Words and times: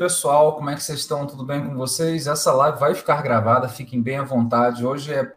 pessoal, 0.00 0.56
como 0.56 0.70
é 0.70 0.74
que 0.74 0.82
vocês 0.82 1.00
estão? 1.00 1.26
Tudo 1.26 1.44
bem 1.44 1.62
com 1.62 1.74
vocês? 1.74 2.26
Essa 2.26 2.54
live 2.54 2.78
vai 2.78 2.94
ficar 2.94 3.20
gravada, 3.20 3.68
fiquem 3.68 4.00
bem 4.00 4.16
à 4.16 4.24
vontade. 4.24 4.82
Hoje 4.82 5.12
é, 5.12 5.30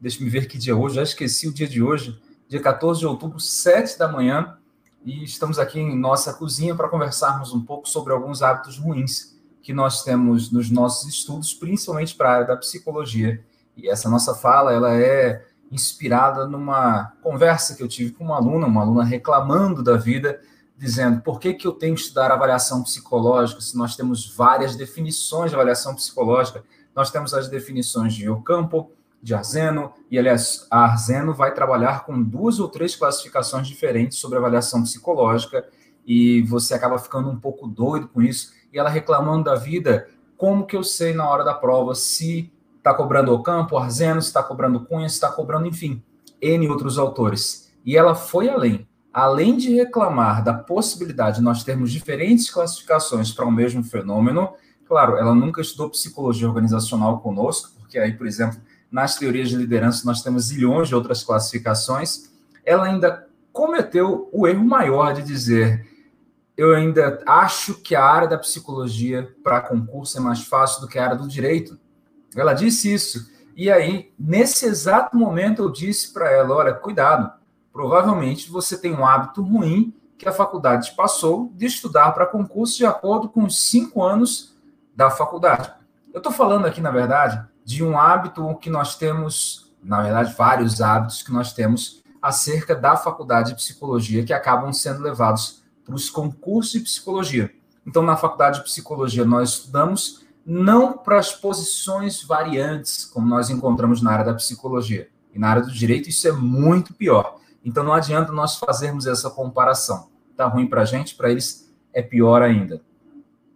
deixa 0.00 0.24
me 0.24 0.28
ver 0.28 0.48
que 0.48 0.58
dia 0.58 0.72
é 0.72 0.74
hoje, 0.74 0.96
já 0.96 1.04
esqueci 1.04 1.46
o 1.46 1.54
dia 1.54 1.68
de 1.68 1.80
hoje, 1.80 2.20
dia 2.48 2.60
14 2.60 2.98
de 2.98 3.06
outubro, 3.06 3.38
7 3.38 3.96
da 3.96 4.08
manhã, 4.08 4.58
e 5.04 5.22
estamos 5.22 5.56
aqui 5.56 5.78
em 5.78 5.96
nossa 5.96 6.34
cozinha 6.34 6.74
para 6.74 6.88
conversarmos 6.88 7.54
um 7.54 7.64
pouco 7.64 7.88
sobre 7.88 8.12
alguns 8.12 8.42
hábitos 8.42 8.76
ruins 8.76 9.40
que 9.62 9.72
nós 9.72 10.02
temos 10.02 10.50
nos 10.50 10.68
nossos 10.68 11.08
estudos, 11.08 11.54
principalmente 11.54 12.16
para 12.16 12.28
a 12.28 12.34
área 12.34 12.46
da 12.48 12.56
psicologia. 12.56 13.40
E 13.76 13.88
essa 13.88 14.10
nossa 14.10 14.34
fala, 14.34 14.72
ela 14.72 14.92
é 14.96 15.46
inspirada 15.70 16.44
numa 16.48 17.12
conversa 17.22 17.76
que 17.76 17.84
eu 17.84 17.88
tive 17.88 18.10
com 18.10 18.24
uma 18.24 18.34
aluna, 18.34 18.66
uma 18.66 18.80
aluna 18.82 19.04
reclamando 19.04 19.80
da 19.80 19.96
vida, 19.96 20.40
dizendo 20.82 21.20
por 21.20 21.38
que, 21.38 21.54
que 21.54 21.64
eu 21.64 21.70
tenho 21.70 21.94
que 21.94 22.00
estudar 22.00 22.32
avaliação 22.32 22.82
psicológica 22.82 23.60
se 23.60 23.78
nós 23.78 23.94
temos 23.94 24.34
várias 24.34 24.74
definições 24.74 25.52
de 25.52 25.54
avaliação 25.54 25.94
psicológica. 25.94 26.64
Nós 26.92 27.08
temos 27.08 27.32
as 27.32 27.46
definições 27.46 28.14
de 28.14 28.28
Ocampo, 28.28 28.90
de 29.22 29.32
Arzeno, 29.32 29.92
e 30.10 30.18
aliás, 30.18 30.66
a 30.68 30.80
Arzeno 30.80 31.32
vai 31.32 31.54
trabalhar 31.54 32.04
com 32.04 32.20
duas 32.20 32.58
ou 32.58 32.68
três 32.68 32.96
classificações 32.96 33.68
diferentes 33.68 34.18
sobre 34.18 34.38
avaliação 34.38 34.82
psicológica, 34.82 35.64
e 36.04 36.42
você 36.42 36.74
acaba 36.74 36.98
ficando 36.98 37.30
um 37.30 37.38
pouco 37.38 37.68
doido 37.68 38.08
com 38.08 38.20
isso, 38.20 38.52
e 38.72 38.78
ela 38.78 38.90
reclamando 38.90 39.44
da 39.44 39.54
vida, 39.54 40.08
como 40.36 40.66
que 40.66 40.74
eu 40.74 40.82
sei 40.82 41.14
na 41.14 41.30
hora 41.30 41.44
da 41.44 41.54
prova 41.54 41.94
se 41.94 42.52
está 42.76 42.92
cobrando 42.92 43.32
Ocampo, 43.32 43.78
Arzeno, 43.78 44.20
se 44.20 44.26
está 44.26 44.42
cobrando 44.42 44.84
Cunha, 44.84 45.08
se 45.08 45.14
está 45.14 45.30
cobrando, 45.30 45.68
enfim, 45.68 46.02
N 46.40 46.68
outros 46.68 46.98
autores. 46.98 47.72
E 47.86 47.96
ela 47.96 48.16
foi 48.16 48.48
além 48.48 48.88
além 49.12 49.56
de 49.56 49.74
reclamar 49.74 50.42
da 50.42 50.54
possibilidade 50.54 51.36
de 51.36 51.42
nós 51.42 51.62
termos 51.64 51.92
diferentes 51.92 52.50
classificações 52.50 53.32
para 53.32 53.44
o 53.44 53.50
mesmo 53.50 53.84
fenômeno, 53.84 54.52
claro, 54.86 55.16
ela 55.16 55.34
nunca 55.34 55.60
estudou 55.60 55.90
psicologia 55.90 56.48
organizacional 56.48 57.20
conosco, 57.20 57.70
porque 57.78 57.98
aí, 57.98 58.12
por 58.12 58.26
exemplo, 58.26 58.58
nas 58.90 59.16
teorias 59.16 59.48
de 59.48 59.56
liderança 59.56 60.06
nós 60.06 60.22
temos 60.22 60.46
zilhões 60.46 60.88
de 60.88 60.94
outras 60.94 61.22
classificações, 61.22 62.30
ela 62.64 62.84
ainda 62.84 63.26
cometeu 63.52 64.28
o 64.32 64.46
erro 64.46 64.64
maior 64.64 65.12
de 65.12 65.22
dizer 65.22 65.92
eu 66.56 66.74
ainda 66.74 67.22
acho 67.26 67.74
que 67.74 67.94
a 67.94 68.04
área 68.04 68.28
da 68.28 68.38
psicologia 68.38 69.34
para 69.42 69.60
concurso 69.60 70.18
é 70.18 70.20
mais 70.20 70.44
fácil 70.46 70.80
do 70.80 70.88
que 70.88 70.98
a 70.98 71.04
área 71.04 71.16
do 71.16 71.26
direito. 71.26 71.78
Ela 72.36 72.52
disse 72.52 72.92
isso. 72.92 73.30
E 73.56 73.70
aí, 73.70 74.12
nesse 74.18 74.66
exato 74.66 75.16
momento, 75.16 75.62
eu 75.62 75.72
disse 75.72 76.12
para 76.12 76.30
ela: 76.30 76.54
olha, 76.54 76.74
cuidado, 76.74 77.32
Provavelmente 77.72 78.50
você 78.50 78.76
tem 78.76 78.94
um 78.94 79.06
hábito 79.06 79.42
ruim 79.42 79.94
que 80.18 80.28
a 80.28 80.32
faculdade 80.32 80.92
passou 80.96 81.50
de 81.54 81.66
estudar 81.66 82.12
para 82.12 82.26
concurso 82.26 82.76
de 82.76 82.86
acordo 82.86 83.28
com 83.28 83.44
os 83.44 83.58
cinco 83.58 84.02
anos 84.02 84.54
da 84.94 85.10
faculdade. 85.10 85.72
Eu 86.12 86.18
estou 86.18 86.32
falando 86.32 86.66
aqui, 86.66 86.80
na 86.80 86.90
verdade, 86.90 87.42
de 87.64 87.82
um 87.82 87.98
hábito 87.98 88.54
que 88.56 88.68
nós 88.68 88.96
temos, 88.96 89.72
na 89.82 90.02
verdade, 90.02 90.34
vários 90.36 90.80
hábitos 90.80 91.22
que 91.22 91.32
nós 91.32 91.52
temos 91.52 92.02
acerca 92.20 92.74
da 92.74 92.96
faculdade 92.96 93.50
de 93.50 93.56
psicologia 93.56 94.24
que 94.24 94.32
acabam 94.32 94.72
sendo 94.72 95.02
levados 95.02 95.62
para 95.84 95.94
os 95.94 96.08
concursos 96.08 96.72
de 96.72 96.80
psicologia. 96.80 97.50
Então, 97.84 98.02
na 98.02 98.16
faculdade 98.16 98.58
de 98.58 98.64
psicologia, 98.64 99.24
nós 99.24 99.50
estudamos 99.50 100.22
não 100.46 100.92
para 100.92 101.18
as 101.18 101.32
posições 101.32 102.22
variantes, 102.22 103.04
como 103.04 103.26
nós 103.26 103.50
encontramos 103.50 104.00
na 104.02 104.12
área 104.12 104.24
da 104.26 104.34
psicologia. 104.34 105.08
E 105.34 105.38
na 105.38 105.48
área 105.48 105.62
do 105.62 105.72
direito, 105.72 106.08
isso 106.08 106.28
é 106.28 106.32
muito 106.32 106.94
pior. 106.94 107.38
Então 107.64 107.84
não 107.84 107.92
adianta 107.92 108.32
nós 108.32 108.56
fazermos 108.56 109.06
essa 109.06 109.30
comparação. 109.30 110.10
Tá 110.36 110.46
ruim 110.46 110.66
para 110.66 110.82
a 110.82 110.84
gente, 110.84 111.14
para 111.14 111.30
eles 111.30 111.72
é 111.92 112.02
pior 112.02 112.42
ainda. 112.42 112.80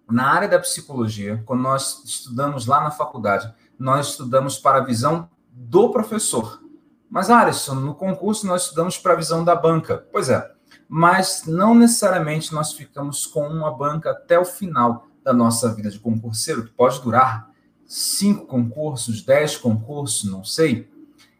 Na 0.08 0.30
área 0.30 0.48
da 0.48 0.58
psicologia, 0.58 1.42
quando 1.44 1.62
nós 1.62 2.04
estudamos 2.04 2.66
lá 2.66 2.80
na 2.82 2.90
faculdade, 2.90 3.52
nós 3.78 4.10
estudamos 4.10 4.56
para 4.58 4.78
a 4.78 4.84
visão 4.84 5.28
do 5.50 5.90
professor. 5.90 6.62
Mas, 7.10 7.30
Alisson, 7.30 7.74
no 7.74 7.94
concurso 7.94 8.46
nós 8.46 8.64
estudamos 8.64 8.98
para 8.98 9.14
a 9.14 9.16
visão 9.16 9.44
da 9.44 9.54
banca. 9.54 10.06
Pois 10.12 10.28
é, 10.28 10.52
mas 10.88 11.44
não 11.46 11.74
necessariamente 11.74 12.54
nós 12.54 12.72
ficamos 12.72 13.26
com 13.26 13.48
uma 13.48 13.70
banca 13.76 14.10
até 14.10 14.38
o 14.38 14.44
final 14.44 15.06
da 15.24 15.32
nossa 15.32 15.74
vida 15.74 15.90
de 15.90 15.98
concurseiro, 15.98 16.64
que 16.64 16.70
pode 16.70 17.00
durar 17.00 17.50
cinco 17.84 18.46
concursos, 18.46 19.22
dez 19.22 19.56
concursos, 19.56 20.30
não 20.30 20.44
sei. 20.44 20.88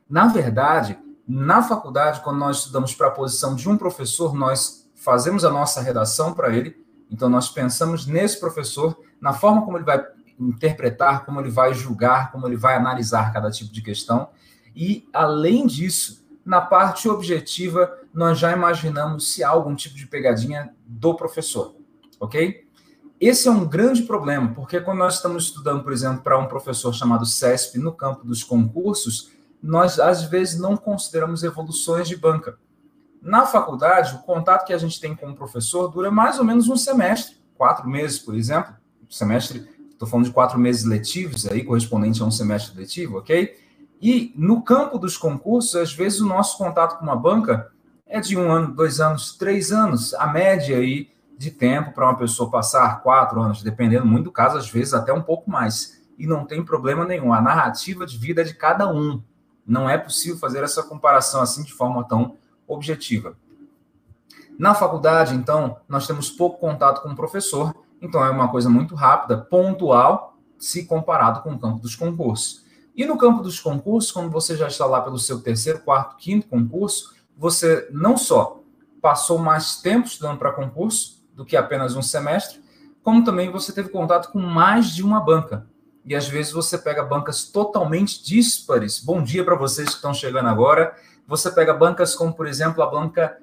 Na 0.09 0.27
verdade, 0.27 0.99
na 1.27 1.63
faculdade, 1.63 2.21
quando 2.21 2.39
nós 2.39 2.59
estudamos 2.59 2.95
para 2.95 3.09
a 3.09 3.11
posição 3.11 3.55
de 3.55 3.69
um 3.69 3.77
professor, 3.77 4.35
nós 4.35 4.89
fazemos 4.95 5.45
a 5.45 5.51
nossa 5.51 5.81
redação 5.81 6.33
para 6.33 6.55
ele. 6.55 6.77
Então, 7.11 7.29
nós 7.29 7.49
pensamos 7.49 8.07
nesse 8.07 8.39
professor, 8.39 8.97
na 9.21 9.33
forma 9.33 9.65
como 9.65 9.77
ele 9.77 9.85
vai 9.85 10.05
interpretar, 10.39 11.25
como 11.25 11.41
ele 11.41 11.51
vai 11.51 11.75
julgar, 11.75 12.31
como 12.31 12.47
ele 12.47 12.57
vai 12.57 12.77
analisar 12.77 13.33
cada 13.33 13.51
tipo 13.51 13.73
de 13.73 13.83
questão. 13.83 14.29
E, 14.75 15.09
além 15.13 15.67
disso, 15.67 16.25
na 16.45 16.61
parte 16.61 17.09
objetiva, 17.09 17.93
nós 18.13 18.39
já 18.39 18.53
imaginamos 18.53 19.33
se 19.33 19.43
há 19.43 19.49
algum 19.49 19.75
tipo 19.75 19.97
de 19.97 20.07
pegadinha 20.07 20.73
do 20.87 21.15
professor, 21.15 21.75
ok? 22.21 22.65
Esse 23.19 23.49
é 23.49 23.51
um 23.51 23.67
grande 23.67 24.03
problema, 24.03 24.53
porque 24.55 24.79
quando 24.81 24.99
nós 24.99 25.17
estamos 25.17 25.45
estudando, 25.45 25.83
por 25.83 25.93
exemplo, 25.93 26.23
para 26.23 26.39
um 26.39 26.47
professor 26.47 26.93
chamado 26.93 27.25
CESP 27.25 27.79
no 27.79 27.93
campo 27.93 28.25
dos 28.25 28.45
concursos, 28.45 29.33
nós 29.67 29.99
às 29.99 30.25
vezes 30.25 30.59
não 30.59 30.77
consideramos 30.77 31.43
evoluções 31.43 32.09
de 32.09 32.17
banca. 32.17 32.59
Na 33.21 33.45
faculdade, 33.45 34.15
o 34.15 34.19
contato 34.21 34.65
que 34.65 34.73
a 34.73 34.79
gente 34.79 35.01
tem 35.01 35.15
com 35.15 35.31
o 35.31 35.35
professor 35.35 35.89
dura 35.89 36.11
mais 36.11 36.39
ou 36.39 36.45
menos 36.45 36.69
um 36.69 36.77
semestre, 36.77 37.37
quatro 37.57 37.89
meses, 37.89 38.19
por 38.19 38.35
exemplo. 38.35 38.75
Semestre, 39.11 39.69
estou 39.91 40.07
falando 40.07 40.27
de 40.27 40.33
quatro 40.33 40.59
meses 40.59 40.85
letivos, 40.85 41.47
aí, 41.47 41.65
correspondente 41.65 42.23
a 42.23 42.25
um 42.25 42.31
semestre 42.31 42.79
letivo, 42.79 43.19
ok? 43.19 43.57
E 44.01 44.33
no 44.37 44.63
campo 44.63 44.99
dos 44.99 45.17
concursos, 45.17 45.75
às 45.75 45.93
vezes 45.93 46.21
o 46.21 46.27
nosso 46.27 46.57
contato 46.57 46.99
com 46.99 47.05
uma 47.05 47.17
banca 47.17 47.71
é 48.07 48.21
de 48.21 48.37
um 48.37 48.51
ano, 48.51 48.73
dois 48.73 49.01
anos, 49.01 49.37
três 49.37 49.73
anos, 49.73 50.15
a 50.15 50.27
média 50.27 50.77
aí 50.77 51.11
de 51.37 51.51
tempo 51.51 51.93
para 51.93 52.07
uma 52.07 52.17
pessoa 52.17 52.51
passar 52.51 53.03
quatro 53.03 53.41
anos, 53.41 53.63
dependendo 53.63 54.07
muito 54.07 54.25
do 54.25 54.33
caso, 54.33 54.57
às 54.57 54.71
vezes 54.71 54.95
até 54.95 55.13
um 55.13 55.23
pouco 55.23 55.51
mais. 55.51 56.03
E 56.19 56.27
não 56.27 56.47
tem 56.47 56.65
problema 56.65 57.05
nenhum. 57.05 57.33
A 57.33 57.41
narrativa 57.41 58.07
de 58.07 58.17
vida 58.17 58.41
é 58.41 58.45
de 58.45 58.55
cada 58.55 58.89
um. 58.89 59.23
Não 59.67 59.91
é 59.91 59.99
possível 59.99 60.39
fazer 60.39 60.63
essa 60.63 60.83
comparação 60.83 61.41
assim 61.41 61.65
de 61.65 61.73
forma 61.73 62.05
tão 62.05 62.37
objetiva. 62.67 63.37
Na 64.59 64.75
faculdade, 64.75 65.35
então, 65.35 65.77
nós 65.89 66.07
temos 66.07 66.31
pouco 66.31 66.59
contato 66.59 67.03
com 67.03 67.11
o 67.11 67.17
professor, 67.17 67.75
então 68.01 68.25
é 68.25 68.31
uma 68.31 68.49
coisa 68.49 68.71
muito 68.71 68.95
rápida, 68.95 69.37
pontual, 69.37 70.39
se 70.59 70.87
comparado 70.87 71.43
com 71.43 71.53
o 71.53 71.59
campo 71.59 71.81
dos 71.81 71.95
concursos. 71.95 72.65
E 72.97 73.05
no 73.05 73.19
campo 73.19 73.43
dos 73.43 73.61
concursos, 73.61 74.11
quando 74.11 74.31
você 74.31 74.57
já 74.57 74.69
está 74.69 74.87
lá 74.87 75.03
pelo 75.03 75.19
seu 75.19 75.43
terceiro, 75.43 75.81
quarto, 75.81 76.17
quinto 76.17 76.49
concurso, 76.49 77.15
você 77.37 77.87
não 77.93 78.17
só 78.17 78.61
passou 79.03 79.39
mais 79.39 79.77
tempo 79.77 80.07
estudando 80.07 80.39
para 80.39 80.53
concurso 80.53 81.23
do 81.35 81.45
que 81.45 81.57
apenas 81.57 81.95
um 81.95 82.03
semestre, 82.03 82.63
como 83.03 83.23
também 83.23 83.51
você 83.51 83.73
teve 83.73 83.91
contato 83.91 84.33
com 84.33 84.41
mais 84.41 84.89
de 84.89 85.03
uma 85.03 85.21
banca 85.21 85.67
e 86.07 86.15
às 86.15 86.29
vezes 86.29 86.53
você 86.53 86.79
pega 86.79 87.03
bancas 87.03 87.45
totalmente 87.45 88.23
díspares. 88.25 89.01
Bom 89.01 89.21
dia 89.21 89.45
para 89.45 89.57
vocês 89.57 89.89
que 89.89 89.97
estão 89.97 90.15
chegando 90.15 90.49
agora. 90.49 90.95
Você 91.27 91.51
pega 91.51 91.75
bancas 91.75 92.15
como, 92.15 92.33
por 92.33 92.47
exemplo, 92.47 92.81
a 92.81 92.87
banca 92.87 93.37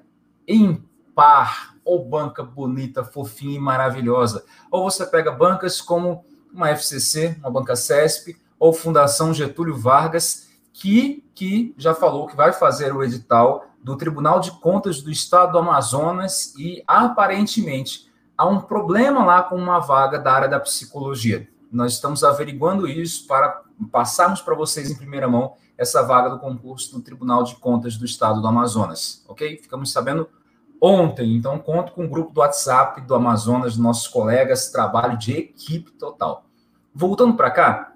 impar, 0.48 1.74
ou 1.84 2.02
banca 2.02 2.42
bonita, 2.42 3.04
fofinha 3.04 3.56
e 3.56 3.60
maravilhosa. 3.60 4.46
Ou 4.70 4.82
você 4.82 5.04
pega 5.04 5.30
bancas 5.30 5.82
como 5.82 6.24
uma 6.50 6.70
FCC, 6.70 7.36
uma 7.40 7.50
banca 7.50 7.76
CESP, 7.76 8.34
ou 8.58 8.72
Fundação 8.72 9.34
Getúlio 9.34 9.76
Vargas, 9.76 10.48
que, 10.72 11.22
que 11.34 11.74
já 11.76 11.94
falou 11.94 12.26
que 12.26 12.34
vai 12.34 12.52
fazer 12.54 12.94
o 12.94 13.04
edital 13.04 13.66
do 13.82 13.94
Tribunal 13.94 14.40
de 14.40 14.50
Contas 14.52 15.02
do 15.02 15.10
Estado 15.10 15.52
do 15.52 15.58
Amazonas 15.58 16.54
e 16.56 16.82
aparentemente 16.86 18.10
há 18.38 18.46
um 18.46 18.62
problema 18.62 19.22
lá 19.22 19.42
com 19.42 19.56
uma 19.56 19.78
vaga 19.80 20.18
da 20.18 20.32
área 20.32 20.48
da 20.48 20.58
psicologia. 20.58 21.46
Nós 21.74 21.94
estamos 21.94 22.22
averiguando 22.22 22.86
isso 22.86 23.26
para 23.26 23.62
passarmos 23.90 24.40
para 24.40 24.54
vocês 24.54 24.90
em 24.90 24.94
primeira 24.94 25.26
mão 25.28 25.54
essa 25.76 26.02
vaga 26.02 26.30
do 26.30 26.38
concurso 26.38 26.92
do 26.92 27.02
Tribunal 27.02 27.42
de 27.42 27.56
Contas 27.56 27.96
do 27.96 28.04
Estado 28.04 28.40
do 28.40 28.46
Amazonas, 28.46 29.24
ok? 29.28 29.58
Ficamos 29.58 29.90
sabendo 29.90 30.28
ontem, 30.80 31.34
então 31.34 31.58
conto 31.58 31.92
com 31.92 32.04
o 32.04 32.08
grupo 32.08 32.32
do 32.32 32.40
WhatsApp 32.40 33.00
do 33.00 33.14
Amazonas, 33.14 33.76
nossos 33.76 34.06
colegas, 34.06 34.70
trabalho 34.70 35.18
de 35.18 35.32
equipe 35.32 35.90
total. 35.92 36.46
Voltando 36.94 37.34
para 37.34 37.50
cá, 37.50 37.92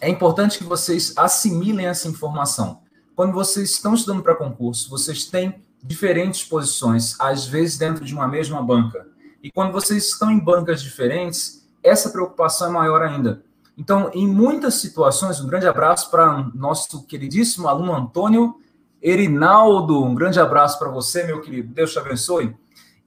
é 0.00 0.10
importante 0.10 0.58
que 0.58 0.64
vocês 0.64 1.14
assimilem 1.16 1.86
essa 1.86 2.08
informação. 2.08 2.82
Quando 3.16 3.32
vocês 3.32 3.70
estão 3.70 3.94
estudando 3.94 4.22
para 4.22 4.34
concurso, 4.34 4.90
vocês 4.90 5.24
têm 5.24 5.62
diferentes 5.82 6.44
posições, 6.44 7.18
às 7.18 7.46
vezes 7.46 7.78
dentro 7.78 8.04
de 8.04 8.12
uma 8.12 8.28
mesma 8.28 8.62
banca. 8.62 9.06
E 9.42 9.50
quando 9.50 9.72
vocês 9.72 10.08
estão 10.08 10.30
em 10.30 10.38
bancas 10.38 10.82
diferentes, 10.82 11.61
essa 11.82 12.10
preocupação 12.10 12.68
é 12.68 12.70
maior 12.70 13.02
ainda. 13.02 13.42
Então, 13.76 14.10
em 14.12 14.26
muitas 14.26 14.74
situações, 14.74 15.40
um 15.40 15.46
grande 15.46 15.66
abraço 15.66 16.10
para 16.10 16.50
nosso 16.54 17.04
queridíssimo 17.06 17.68
aluno 17.68 17.94
Antônio 17.94 18.54
Erinaldo. 19.00 20.04
Um 20.04 20.14
grande 20.14 20.38
abraço 20.38 20.78
para 20.78 20.90
você, 20.90 21.24
meu 21.24 21.40
querido. 21.40 21.72
Deus 21.72 21.92
te 21.92 21.98
abençoe. 21.98 22.54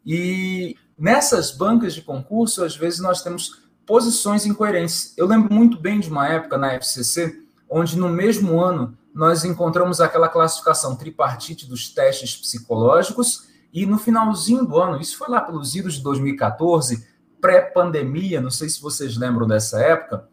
E 0.05 0.75
nessas 0.97 1.51
bancas 1.51 1.93
de 1.93 2.01
concurso, 2.01 2.63
às 2.63 2.75
vezes 2.75 2.99
nós 2.99 3.21
temos 3.21 3.63
posições 3.85 4.45
incoerentes. 4.45 5.13
Eu 5.17 5.27
lembro 5.27 5.53
muito 5.53 5.79
bem 5.79 5.99
de 5.99 6.09
uma 6.09 6.27
época 6.27 6.57
na 6.57 6.73
FCC, 6.73 7.41
onde 7.69 7.97
no 7.97 8.09
mesmo 8.09 8.59
ano 8.59 8.97
nós 9.13 9.45
encontramos 9.45 10.01
aquela 10.01 10.27
classificação 10.27 10.95
tripartite 10.95 11.67
dos 11.67 11.89
testes 11.89 12.35
psicológicos, 12.35 13.47
e 13.71 13.85
no 13.85 13.97
finalzinho 13.97 14.65
do 14.65 14.77
ano, 14.77 14.99
isso 15.01 15.17
foi 15.17 15.29
lá 15.29 15.41
pelos 15.41 15.75
idos 15.75 15.95
de 15.95 16.03
2014, 16.03 17.05
pré-pandemia, 17.45 18.41
não 18.41 18.49
sei 18.49 18.67
se 18.67 18.81
vocês 18.81 19.15
lembram 19.17 19.45
dessa 19.45 19.79
época, 19.79 20.27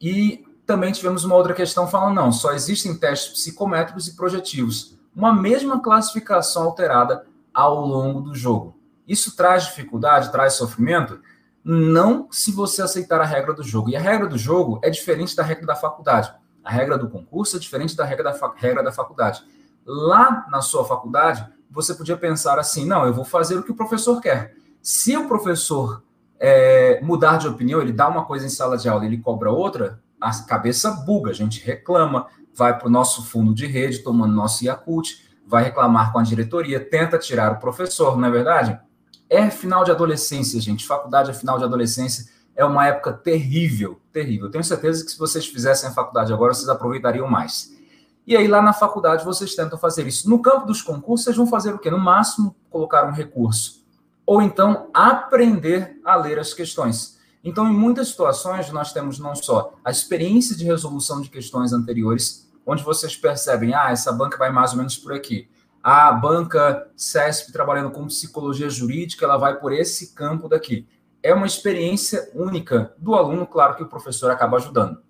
e 0.00 0.46
também 0.64 0.92
tivemos 0.92 1.22
uma 1.22 1.34
outra 1.34 1.52
questão 1.52 1.86
falando, 1.86 2.14
não, 2.14 2.32
só 2.32 2.52
existem 2.54 2.96
testes 2.96 3.34
psicométricos 3.34 4.08
e 4.08 4.16
projetivos. 4.16 4.96
Uma 5.14 5.30
mesma 5.30 5.82
classificação 5.82 6.62
alterada 6.62 7.26
ao 7.52 7.84
longo 7.84 8.22
do 8.22 8.34
jogo. 8.34 8.78
Isso 9.06 9.36
traz 9.36 9.66
dificuldade, 9.66 10.32
traz 10.32 10.54
sofrimento? 10.54 11.20
Não 11.62 12.28
se 12.30 12.50
você 12.50 12.80
aceitar 12.80 13.20
a 13.20 13.26
regra 13.26 13.52
do 13.52 13.62
jogo. 13.62 13.90
E 13.90 13.96
a 13.96 14.00
regra 14.00 14.26
do 14.26 14.38
jogo 14.38 14.80
é 14.82 14.88
diferente 14.88 15.36
da 15.36 15.42
regra 15.42 15.66
da 15.66 15.76
faculdade. 15.76 16.32
A 16.64 16.70
regra 16.70 16.96
do 16.96 17.10
concurso 17.10 17.58
é 17.58 17.60
diferente 17.60 17.94
da 17.94 18.06
regra 18.06 18.24
da, 18.24 18.52
regra 18.56 18.82
da 18.82 18.90
faculdade. 18.90 19.44
Lá 19.84 20.46
na 20.50 20.62
sua 20.62 20.82
faculdade, 20.86 21.46
você 21.70 21.94
podia 21.94 22.16
pensar 22.16 22.58
assim: 22.58 22.86
não, 22.86 23.04
eu 23.04 23.12
vou 23.12 23.24
fazer 23.24 23.56
o 23.56 23.62
que 23.62 23.70
o 23.70 23.76
professor 23.76 24.18
quer. 24.18 24.54
Se 24.80 25.14
o 25.14 25.28
professor 25.28 26.02
é, 26.46 27.00
mudar 27.00 27.38
de 27.38 27.48
opinião, 27.48 27.80
ele 27.80 27.90
dá 27.90 28.06
uma 28.06 28.26
coisa 28.26 28.44
em 28.44 28.50
sala 28.50 28.76
de 28.76 28.86
aula, 28.86 29.06
ele 29.06 29.16
cobra 29.16 29.50
outra, 29.50 29.98
a 30.20 30.30
cabeça 30.42 30.90
buga, 30.90 31.30
a 31.30 31.34
gente 31.34 31.64
reclama, 31.64 32.26
vai 32.54 32.78
para 32.78 32.86
o 32.86 32.90
nosso 32.90 33.24
fundo 33.24 33.54
de 33.54 33.66
rede, 33.66 34.00
tomando 34.00 34.34
nosso 34.34 34.62
Yakult, 34.62 35.24
vai 35.46 35.64
reclamar 35.64 36.12
com 36.12 36.18
a 36.18 36.22
diretoria, 36.22 36.78
tenta 36.78 37.16
tirar 37.16 37.52
o 37.52 37.58
professor, 37.58 38.18
não 38.18 38.28
é 38.28 38.30
verdade? 38.30 38.78
É 39.30 39.48
final 39.48 39.84
de 39.84 39.90
adolescência, 39.90 40.60
gente. 40.60 40.86
Faculdade 40.86 41.30
é 41.30 41.32
final 41.32 41.56
de 41.56 41.64
adolescência. 41.64 42.26
É 42.54 42.62
uma 42.62 42.86
época 42.86 43.14
terrível, 43.14 43.98
terrível. 44.12 44.50
Tenho 44.50 44.62
certeza 44.62 45.02
que 45.02 45.12
se 45.12 45.18
vocês 45.18 45.46
fizessem 45.46 45.88
a 45.88 45.92
faculdade 45.92 46.30
agora, 46.30 46.52
vocês 46.52 46.68
aproveitariam 46.68 47.26
mais. 47.26 47.72
E 48.26 48.36
aí, 48.36 48.46
lá 48.46 48.60
na 48.60 48.74
faculdade, 48.74 49.24
vocês 49.24 49.54
tentam 49.54 49.78
fazer 49.78 50.06
isso. 50.06 50.28
No 50.28 50.42
campo 50.42 50.66
dos 50.66 50.82
concursos, 50.82 51.24
vocês 51.24 51.36
vão 51.36 51.46
fazer 51.46 51.72
o 51.72 51.78
quê? 51.78 51.90
No 51.90 51.98
máximo, 51.98 52.54
colocar 52.68 53.08
um 53.08 53.12
recurso. 53.12 53.83
Ou 54.26 54.40
então, 54.40 54.88
aprender 54.92 56.00
a 56.04 56.16
ler 56.16 56.38
as 56.38 56.54
questões. 56.54 57.18
Então, 57.42 57.68
em 57.68 57.74
muitas 57.74 58.08
situações, 58.08 58.70
nós 58.70 58.92
temos 58.92 59.18
não 59.18 59.34
só 59.34 59.74
a 59.84 59.90
experiência 59.90 60.56
de 60.56 60.64
resolução 60.64 61.20
de 61.20 61.28
questões 61.28 61.72
anteriores, 61.72 62.50
onde 62.66 62.82
vocês 62.82 63.14
percebem, 63.14 63.74
ah, 63.74 63.90
essa 63.90 64.10
banca 64.10 64.38
vai 64.38 64.50
mais 64.50 64.72
ou 64.72 64.78
menos 64.78 64.96
por 64.96 65.12
aqui. 65.12 65.48
A 65.82 66.10
banca 66.12 66.90
CESP 66.96 67.52
trabalhando 67.52 67.90
com 67.90 68.06
psicologia 68.06 68.70
jurídica, 68.70 69.26
ela 69.26 69.36
vai 69.36 69.58
por 69.60 69.72
esse 69.72 70.14
campo 70.14 70.48
daqui. 70.48 70.88
É 71.22 71.34
uma 71.34 71.46
experiência 71.46 72.30
única 72.34 72.94
do 72.96 73.14
aluno, 73.14 73.46
claro 73.46 73.76
que 73.76 73.82
o 73.82 73.88
professor 73.88 74.30
acaba 74.30 74.56
ajudando. 74.56 75.02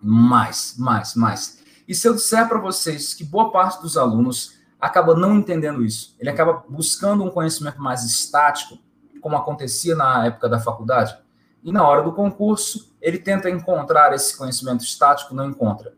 Mais, 0.00 0.76
mais, 0.78 1.16
mais. 1.16 1.58
E 1.88 1.94
se 1.94 2.06
eu 2.06 2.14
disser 2.14 2.48
para 2.48 2.60
vocês 2.60 3.14
que 3.14 3.24
boa 3.24 3.50
parte 3.50 3.82
dos 3.82 3.96
alunos 3.96 4.57
acaba 4.80 5.14
não 5.14 5.36
entendendo 5.36 5.84
isso, 5.84 6.14
ele 6.18 6.30
acaba 6.30 6.64
buscando 6.68 7.24
um 7.24 7.30
conhecimento 7.30 7.80
mais 7.80 8.04
estático, 8.04 8.78
como 9.20 9.36
acontecia 9.36 9.94
na 9.94 10.26
época 10.26 10.48
da 10.48 10.60
faculdade, 10.60 11.16
e 11.62 11.72
na 11.72 11.86
hora 11.86 12.02
do 12.02 12.12
concurso, 12.12 12.94
ele 13.00 13.18
tenta 13.18 13.50
encontrar 13.50 14.14
esse 14.14 14.36
conhecimento 14.36 14.84
estático, 14.84 15.34
não 15.34 15.50
encontra. 15.50 15.92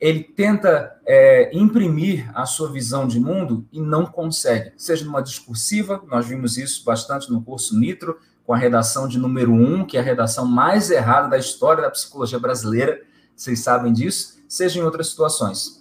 Ele 0.00 0.22
tenta 0.22 0.98
é, 1.04 1.50
imprimir 1.52 2.30
a 2.34 2.46
sua 2.46 2.70
visão 2.70 3.06
de 3.06 3.20
mundo 3.20 3.66
e 3.70 3.80
não 3.80 4.06
consegue. 4.06 4.72
Seja 4.76 5.04
numa 5.04 5.22
discursiva, 5.22 6.02
nós 6.06 6.26
vimos 6.26 6.56
isso 6.56 6.84
bastante 6.84 7.30
no 7.30 7.42
curso 7.42 7.78
Nitro, 7.78 8.18
com 8.46 8.54
a 8.54 8.56
redação 8.56 9.06
de 9.06 9.18
número 9.18 9.52
um, 9.52 9.84
que 9.84 9.96
é 9.96 10.00
a 10.00 10.02
redação 10.02 10.46
mais 10.46 10.90
errada 10.90 11.28
da 11.28 11.38
história 11.38 11.82
da 11.82 11.90
psicologia 11.90 12.38
brasileira, 12.38 13.02
vocês 13.36 13.60
sabem 13.60 13.92
disso, 13.92 14.38
seja 14.48 14.78
em 14.78 14.82
outras 14.82 15.08
situações. 15.08 15.79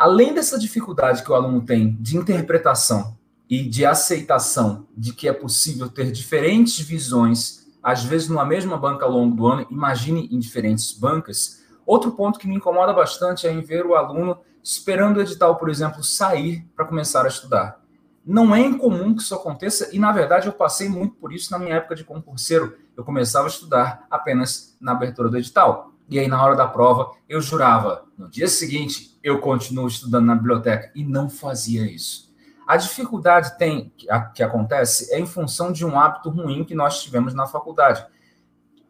Além 0.00 0.32
dessa 0.32 0.58
dificuldade 0.58 1.22
que 1.22 1.30
o 1.30 1.34
aluno 1.34 1.60
tem 1.60 1.94
de 2.00 2.16
interpretação 2.16 3.18
e 3.46 3.62
de 3.62 3.84
aceitação 3.84 4.86
de 4.96 5.12
que 5.12 5.28
é 5.28 5.32
possível 5.34 5.90
ter 5.90 6.10
diferentes 6.10 6.80
visões 6.80 7.68
às 7.82 8.02
vezes 8.02 8.26
numa 8.26 8.46
mesma 8.46 8.78
banca 8.78 9.04
ao 9.04 9.12
longo 9.12 9.36
do 9.36 9.46
ano, 9.46 9.66
imagine 9.70 10.26
em 10.32 10.38
diferentes 10.38 10.90
bancas. 10.92 11.62
Outro 11.84 12.12
ponto 12.12 12.38
que 12.38 12.48
me 12.48 12.54
incomoda 12.54 12.94
bastante 12.94 13.46
é 13.46 13.52
em 13.52 13.60
ver 13.60 13.84
o 13.84 13.94
aluno 13.94 14.38
esperando 14.64 15.18
o 15.18 15.20
edital, 15.20 15.56
por 15.56 15.68
exemplo, 15.68 16.02
sair 16.02 16.66
para 16.74 16.86
começar 16.86 17.26
a 17.26 17.28
estudar. 17.28 17.78
Não 18.24 18.54
é 18.54 18.60
incomum 18.62 19.14
que 19.14 19.20
isso 19.20 19.34
aconteça, 19.34 19.94
e 19.94 19.98
na 19.98 20.12
verdade 20.12 20.46
eu 20.46 20.52
passei 20.54 20.88
muito 20.88 21.16
por 21.16 21.30
isso 21.30 21.50
na 21.50 21.58
minha 21.58 21.74
época 21.74 21.94
de 21.94 22.04
concurseiro. 22.04 22.74
Eu 22.96 23.04
começava 23.04 23.44
a 23.44 23.50
estudar 23.50 24.06
apenas 24.10 24.74
na 24.80 24.92
abertura 24.92 25.28
do 25.28 25.36
edital. 25.36 25.92
E 26.08 26.18
aí, 26.18 26.26
na 26.26 26.42
hora 26.42 26.56
da 26.56 26.66
prova, 26.66 27.12
eu 27.28 27.40
jurava, 27.40 28.04
no 28.18 28.28
dia 28.28 28.48
seguinte, 28.48 29.09
eu 29.22 29.38
continuo 29.40 29.86
estudando 29.86 30.26
na 30.26 30.34
biblioteca, 30.34 30.90
e 30.94 31.04
não 31.04 31.28
fazia 31.28 31.82
isso. 31.90 32.30
A 32.66 32.76
dificuldade 32.76 33.58
tem 33.58 33.92
que 34.34 34.42
acontece 34.42 35.12
é 35.12 35.18
em 35.18 35.26
função 35.26 35.72
de 35.72 35.84
um 35.84 35.98
hábito 35.98 36.30
ruim 36.30 36.64
que 36.64 36.74
nós 36.74 37.02
tivemos 37.02 37.34
na 37.34 37.46
faculdade, 37.46 38.06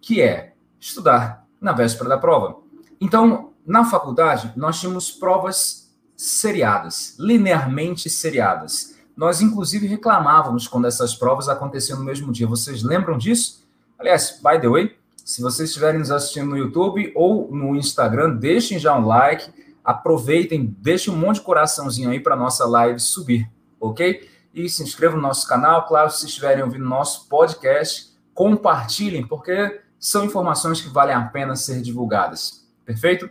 que 0.01 0.21
é 0.21 0.53
estudar 0.79 1.47
na 1.61 1.73
véspera 1.73 2.11
da 2.11 2.19
prova. 2.19 2.61
Então, 3.01 3.53
na 3.67 3.85
faculdade, 3.85 4.53
nós 4.57 4.79
tínhamos 4.79 5.11
provas 5.11 5.91
seriadas, 6.17 7.17
linearmente 7.19 8.11
seriadas. 8.11 8.99
Nós, 9.17 9.41
inclusive, 9.41 9.87
reclamávamos 9.87 10.69
quando 10.69 10.87
essas 10.87 11.15
provas 11.15 11.49
aconteciam 11.49 11.99
no 11.99 12.05
mesmo 12.05 12.33
dia. 12.33 12.47
Vocês 12.47 12.83
lembram 12.83 13.17
disso? 13.17 13.67
Aliás, 13.99 14.39
by 14.43 14.61
the 14.61 14.69
way, 14.69 14.97
se 15.25 15.41
vocês 15.41 15.71
estiverem 15.71 16.01
nos 16.01 16.11
assistindo 16.11 16.51
no 16.51 16.59
YouTube 16.59 17.13
ou 17.15 17.51
no 17.51 17.77
Instagram, 17.77 18.37
deixem 18.37 18.79
já 18.79 18.99
um 18.99 19.07
like, 19.07 19.51
aproveitem, 19.85 20.77
deixem 20.79 21.13
um 21.13 21.17
monte 21.17 21.37
de 21.37 21.43
coraçãozinho 21.43 22.11
aí 22.11 22.21
para 22.21 22.37
nossa 22.37 22.67
live 22.67 23.01
subir 23.01 23.51
ok? 23.81 24.29
E 24.53 24.69
se 24.69 24.83
inscrevam 24.83 25.17
no 25.17 25.23
nosso 25.23 25.49
canal, 25.49 25.87
claro, 25.87 26.11
se 26.11 26.27
estiverem 26.27 26.63
ouvindo 26.63 26.85
nosso 26.85 27.29
podcast, 27.29 28.13
compartilhem, 28.35 29.27
porque 29.27 29.81
são 29.99 30.25
informações 30.25 30.81
que 30.81 30.89
valem 30.89 31.15
a 31.15 31.23
pena 31.23 31.57
ser 31.57 31.81
divulgadas. 31.81 32.69
Perfeito? 32.85 33.31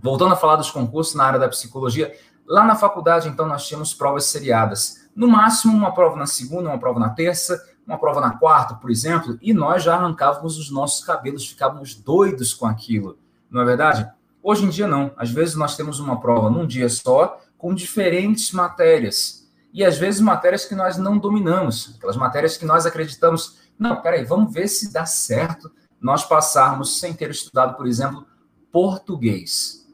Voltando 0.00 0.34
a 0.34 0.36
falar 0.36 0.56
dos 0.56 0.70
concursos 0.70 1.14
na 1.14 1.24
área 1.24 1.38
da 1.38 1.48
psicologia, 1.48 2.14
lá 2.46 2.64
na 2.64 2.74
faculdade, 2.74 3.28
então, 3.28 3.46
nós 3.46 3.66
tínhamos 3.66 3.94
provas 3.94 4.26
seriadas. 4.26 5.08
No 5.16 5.28
máximo, 5.28 5.74
uma 5.74 5.94
prova 5.94 6.16
na 6.16 6.26
segunda, 6.26 6.68
uma 6.68 6.78
prova 6.78 7.00
na 7.00 7.10
terça, 7.10 7.64
uma 7.86 7.98
prova 7.98 8.20
na 8.20 8.36
quarta, 8.36 8.74
por 8.74 8.90
exemplo, 8.90 9.38
e 9.40 9.54
nós 9.54 9.82
já 9.82 9.94
arrancávamos 9.94 10.58
os 10.58 10.70
nossos 10.70 11.04
cabelos, 11.04 11.46
ficávamos 11.46 11.94
doidos 11.94 12.52
com 12.52 12.66
aquilo, 12.66 13.18
não 13.50 13.62
é 13.62 13.64
verdade? 13.64 14.10
Hoje 14.46 14.64
em 14.64 14.68
dia, 14.68 14.86
não. 14.86 15.10
Às 15.16 15.30
vezes, 15.30 15.56
nós 15.56 15.76
temos 15.76 15.98
uma 15.98 16.20
prova 16.20 16.50
num 16.50 16.66
dia 16.66 16.88
só, 16.88 17.40
com 17.56 17.74
diferentes 17.74 18.52
matérias 18.52 19.44
e 19.74 19.84
às 19.84 19.98
vezes 19.98 20.20
matérias 20.20 20.64
que 20.64 20.74
nós 20.76 20.96
não 20.96 21.18
dominamos, 21.18 21.96
aquelas 21.96 22.16
matérias 22.16 22.56
que 22.56 22.64
nós 22.64 22.86
acreditamos, 22.86 23.58
não, 23.76 24.00
peraí, 24.00 24.24
vamos 24.24 24.52
ver 24.52 24.68
se 24.68 24.92
dá 24.92 25.04
certo 25.04 25.68
nós 26.00 26.24
passarmos 26.24 27.00
sem 27.00 27.12
ter 27.12 27.30
estudado, 27.30 27.76
por 27.76 27.84
exemplo, 27.84 28.24
português, 28.70 29.84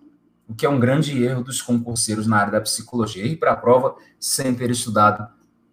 o 0.47 0.55
que 0.55 0.67
é 0.67 0.69
um 0.69 0.79
grande 0.79 1.23
erro 1.25 1.43
dos 1.43 1.63
concurseiros 1.63 2.27
na 2.27 2.37
área 2.37 2.53
da 2.53 2.61
psicologia, 2.61 3.25
ir 3.25 3.37
para 3.37 3.53
a 3.53 3.57
prova 3.57 3.97
sem 4.19 4.55
ter 4.55 4.71
estudado 4.71 5.27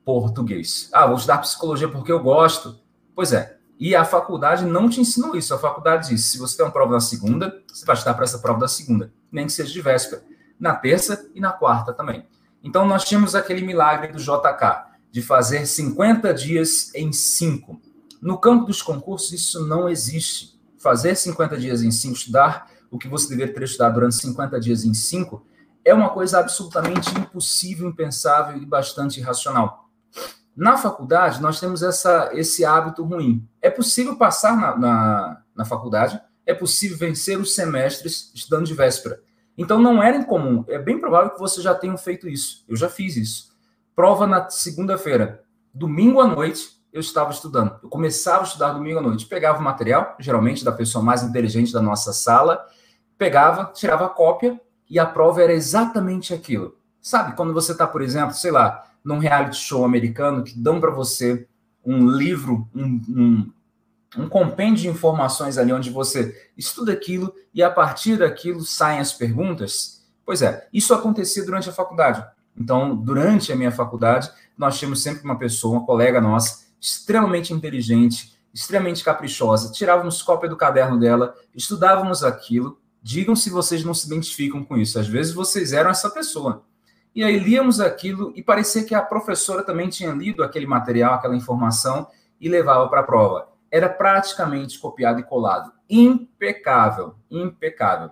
português. 0.05 0.89
Ah, 0.93 1.05
vou 1.05 1.15
estudar 1.15 1.39
psicologia 1.39 1.89
porque 1.89 2.11
eu 2.11 2.21
gosto. 2.21 2.79
Pois 3.13 3.33
é, 3.33 3.56
e 3.79 3.95
a 3.95 4.03
faculdade 4.03 4.65
não 4.65 4.89
te 4.89 4.99
ensinou 4.99 5.35
isso. 5.35 5.53
A 5.53 5.59
faculdade 5.59 6.09
diz: 6.09 6.25
se 6.25 6.37
você 6.37 6.57
tem 6.57 6.65
uma 6.65 6.71
prova 6.71 6.93
na 6.93 6.99
segunda, 6.99 7.61
você 7.71 7.85
vai 7.85 7.95
estudar 7.95 8.13
para 8.15 8.23
essa 8.23 8.39
prova 8.39 8.59
da 8.59 8.67
segunda, 8.67 9.11
nem 9.31 9.45
que 9.45 9.53
seja 9.53 9.71
de 9.71 9.81
véspera. 9.81 10.23
Na 10.59 10.73
terça 10.73 11.29
e 11.35 11.39
na 11.39 11.51
quarta 11.51 11.93
também. 11.93 12.25
Então, 12.63 12.85
nós 12.87 13.03
tínhamos 13.03 13.35
aquele 13.35 13.61
milagre 13.61 14.11
do 14.11 14.19
JK, 14.19 14.87
de 15.11 15.21
fazer 15.21 15.65
50 15.65 16.33
dias 16.33 16.93
em 16.95 17.11
5. 17.11 17.79
No 18.21 18.37
campo 18.37 18.65
dos 18.65 18.81
concursos, 18.81 19.31
isso 19.31 19.67
não 19.67 19.87
existe. 19.87 20.59
Fazer 20.79 21.15
50 21.15 21.57
dias 21.57 21.83
em 21.83 21.91
5, 21.91 22.15
estudar 22.15 22.71
o 22.89 22.97
que 22.97 23.07
você 23.07 23.29
deveria 23.29 23.53
ter 23.53 23.63
estudado 23.63 23.93
durante 23.95 24.15
50 24.15 24.59
dias 24.59 24.83
em 24.83 24.93
5, 24.93 25.45
é 25.85 25.93
uma 25.93 26.09
coisa 26.09 26.39
absolutamente 26.39 27.09
impossível, 27.17 27.87
impensável 27.87 28.61
e 28.61 28.65
bastante 28.65 29.19
irracional. 29.19 29.86
Na 30.57 30.75
faculdade, 30.75 31.39
nós 31.39 31.59
temos 31.59 31.83
essa, 31.83 32.31
esse 32.33 32.65
hábito 32.65 33.03
ruim. 33.03 33.47
É 33.61 33.69
possível 33.69 34.15
passar 34.15 34.57
na, 34.57 34.75
na, 34.75 35.41
na 35.55 35.63
faculdade, 35.65 36.19
é 36.47 36.53
possível 36.53 36.97
vencer 36.97 37.39
os 37.39 37.53
semestres 37.53 38.31
estudando 38.33 38.65
de 38.65 38.73
véspera. 38.73 39.21
Então 39.55 39.79
não 39.79 40.01
era 40.01 40.17
incomum. 40.17 40.65
É 40.67 40.79
bem 40.79 40.99
provável 40.99 41.29
que 41.29 41.39
você 41.39 41.61
já 41.61 41.75
tenha 41.75 41.95
feito 41.95 42.27
isso. 42.27 42.65
Eu 42.67 42.75
já 42.75 42.89
fiz 42.89 43.15
isso. 43.15 43.55
Prova 43.95 44.25
na 44.25 44.49
segunda-feira. 44.49 45.43
Domingo 45.71 46.19
à 46.21 46.27
noite, 46.27 46.69
eu 46.91 47.01
estava 47.01 47.29
estudando. 47.29 47.79
Eu 47.83 47.89
começava 47.89 48.39
a 48.39 48.43
estudar 48.47 48.73
domingo 48.73 48.97
à 48.97 49.01
noite. 49.03 49.27
Pegava 49.27 49.59
o 49.59 49.63
material, 49.63 50.15
geralmente 50.19 50.65
da 50.65 50.71
pessoa 50.71 51.03
mais 51.03 51.21
inteligente 51.21 51.71
da 51.71 51.83
nossa 51.83 52.11
sala, 52.11 52.65
pegava, 53.15 53.65
tirava 53.75 54.07
a 54.07 54.09
cópia 54.09 54.59
e 54.89 54.97
a 54.97 55.05
prova 55.05 55.43
era 55.43 55.53
exatamente 55.53 56.33
aquilo. 56.33 56.75
Sabe, 56.99 57.35
quando 57.35 57.53
você 57.53 57.73
está, 57.73 57.85
por 57.85 58.01
exemplo, 58.01 58.33
sei 58.33 58.49
lá, 58.49 58.83
num 59.07 59.19
reality 59.19 59.55
show 59.55 59.85
americano 59.85 60.43
que 60.43 60.59
dão 60.59 60.81
para 60.81 60.91
você 60.91 61.47
um 61.85 62.09
livro, 62.09 62.67
um, 62.75 63.01
um, 63.07 63.51
um 64.17 64.27
compêndio 64.27 64.81
de 64.81 64.89
informações 64.89 65.57
ali 65.57 65.71
onde 65.71 65.89
você 65.89 66.49
estuda 66.57 66.91
aquilo 66.91 67.33
e 67.53 67.63
a 67.63 67.71
partir 67.71 68.17
daquilo 68.17 68.65
saem 68.65 68.99
as 68.99 69.13
perguntas? 69.13 70.05
Pois 70.25 70.41
é, 70.41 70.67
isso 70.73 70.93
acontecia 70.93 71.45
durante 71.45 71.69
a 71.69 71.71
faculdade. 71.71 72.21
Então, 72.57 72.93
durante 72.93 73.49
a 73.49 73.55
minha 73.55 73.71
faculdade, 73.71 74.29
nós 74.57 74.77
tínhamos 74.77 75.01
sempre 75.01 75.23
uma 75.23 75.39
pessoa, 75.39 75.77
uma 75.77 75.85
colega 75.85 76.19
nossa, 76.19 76.65
extremamente 76.81 77.53
inteligente, 77.53 78.37
extremamente 78.53 79.05
caprichosa. 79.05 79.71
Tirávamos 79.71 80.21
cópia 80.21 80.49
do 80.49 80.57
caderno 80.57 80.99
dela, 80.99 81.33
estudávamos 81.55 82.25
aquilo. 82.25 82.77
Digam 83.01 83.37
se 83.37 83.49
vocês 83.49 83.85
não 83.85 83.93
se 83.93 84.05
identificam 84.07 84.65
com 84.65 84.77
isso. 84.77 84.99
Às 84.99 85.07
vezes 85.07 85.33
vocês 85.33 85.71
eram 85.71 85.91
essa 85.91 86.09
pessoa. 86.09 86.65
E 87.17 87.23
aí 87.23 87.39
líamos 87.39 87.79
aquilo 87.79 88.31
e 88.35 88.43
parecia 88.43 88.83
que 88.83 88.93
a 88.93 89.01
professora 89.01 89.63
também 89.63 89.89
tinha 89.89 90.11
lido 90.11 90.43
aquele 90.43 90.67
material, 90.67 91.15
aquela 91.15 91.35
informação 91.35 92.05
e 92.39 92.47
levava 92.47 92.87
para 92.89 92.99
a 92.99 93.03
prova. 93.03 93.47
Era 93.71 93.89
praticamente 93.89 94.77
copiado 94.77 95.19
e 95.19 95.23
colado. 95.23 95.71
Impecável, 95.89 97.15
impecável. 97.31 98.11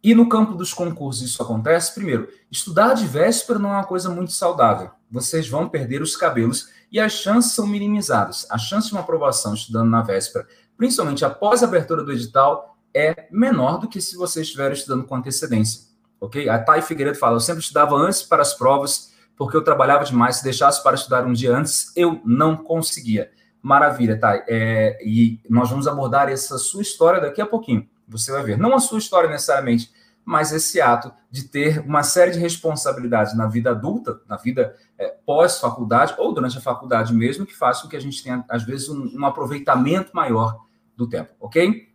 E 0.00 0.14
no 0.14 0.28
campo 0.28 0.54
dos 0.54 0.72
concursos 0.72 1.28
isso 1.28 1.42
acontece? 1.42 1.92
Primeiro, 1.92 2.28
estudar 2.48 2.94
de 2.94 3.08
véspera 3.08 3.58
não 3.58 3.70
é 3.70 3.78
uma 3.78 3.84
coisa 3.84 4.08
muito 4.08 4.30
saudável. 4.30 4.92
Vocês 5.10 5.48
vão 5.48 5.68
perder 5.68 6.00
os 6.00 6.16
cabelos 6.16 6.68
e 6.92 7.00
as 7.00 7.14
chances 7.14 7.54
são 7.54 7.66
minimizadas. 7.66 8.46
A 8.52 8.56
chance 8.56 8.86
de 8.86 8.92
uma 8.92 9.00
aprovação 9.00 9.52
estudando 9.52 9.90
na 9.90 10.02
véspera, 10.02 10.46
principalmente 10.76 11.24
após 11.24 11.64
a 11.64 11.66
abertura 11.66 12.04
do 12.04 12.12
edital, 12.12 12.78
é 12.94 13.26
menor 13.32 13.78
do 13.78 13.88
que 13.88 14.00
se 14.00 14.14
você 14.16 14.42
estiver 14.42 14.70
estudando 14.70 15.08
com 15.08 15.16
antecedência. 15.16 15.87
Ok? 16.20 16.48
A 16.48 16.58
Thay 16.58 16.82
Figueiredo 16.82 17.18
fala: 17.18 17.36
eu 17.36 17.40
sempre 17.40 17.62
estudava 17.62 17.94
antes 17.96 18.22
para 18.22 18.42
as 18.42 18.54
provas, 18.54 19.12
porque 19.36 19.56
eu 19.56 19.62
trabalhava 19.62 20.04
demais. 20.04 20.36
Se 20.36 20.44
deixasse 20.44 20.82
para 20.82 20.94
estudar 20.94 21.24
um 21.24 21.32
dia 21.32 21.56
antes, 21.56 21.92
eu 21.96 22.20
não 22.24 22.56
conseguia. 22.56 23.30
Maravilha, 23.62 24.18
Thay. 24.18 24.42
É, 24.48 24.98
e 25.04 25.40
nós 25.48 25.70
vamos 25.70 25.86
abordar 25.86 26.28
essa 26.28 26.58
sua 26.58 26.82
história 26.82 27.20
daqui 27.20 27.40
a 27.40 27.46
pouquinho. 27.46 27.88
Você 28.06 28.32
vai 28.32 28.42
ver. 28.42 28.58
Não 28.58 28.74
a 28.74 28.80
sua 28.80 28.98
história 28.98 29.28
necessariamente, 29.28 29.92
mas 30.24 30.52
esse 30.52 30.80
ato 30.80 31.12
de 31.30 31.44
ter 31.44 31.80
uma 31.80 32.02
série 32.02 32.32
de 32.32 32.38
responsabilidades 32.38 33.36
na 33.36 33.46
vida 33.46 33.70
adulta, 33.70 34.20
na 34.28 34.36
vida 34.36 34.74
é, 34.98 35.08
pós-faculdade 35.24 36.14
ou 36.18 36.32
durante 36.32 36.58
a 36.58 36.60
faculdade 36.60 37.14
mesmo, 37.14 37.46
que 37.46 37.54
faz 37.54 37.80
com 37.80 37.88
que 37.88 37.96
a 37.96 38.00
gente 38.00 38.22
tenha, 38.22 38.44
às 38.48 38.62
vezes, 38.62 38.88
um, 38.88 39.10
um 39.14 39.26
aproveitamento 39.26 40.10
maior 40.14 40.64
do 40.96 41.08
tempo, 41.08 41.32
ok? 41.40 41.88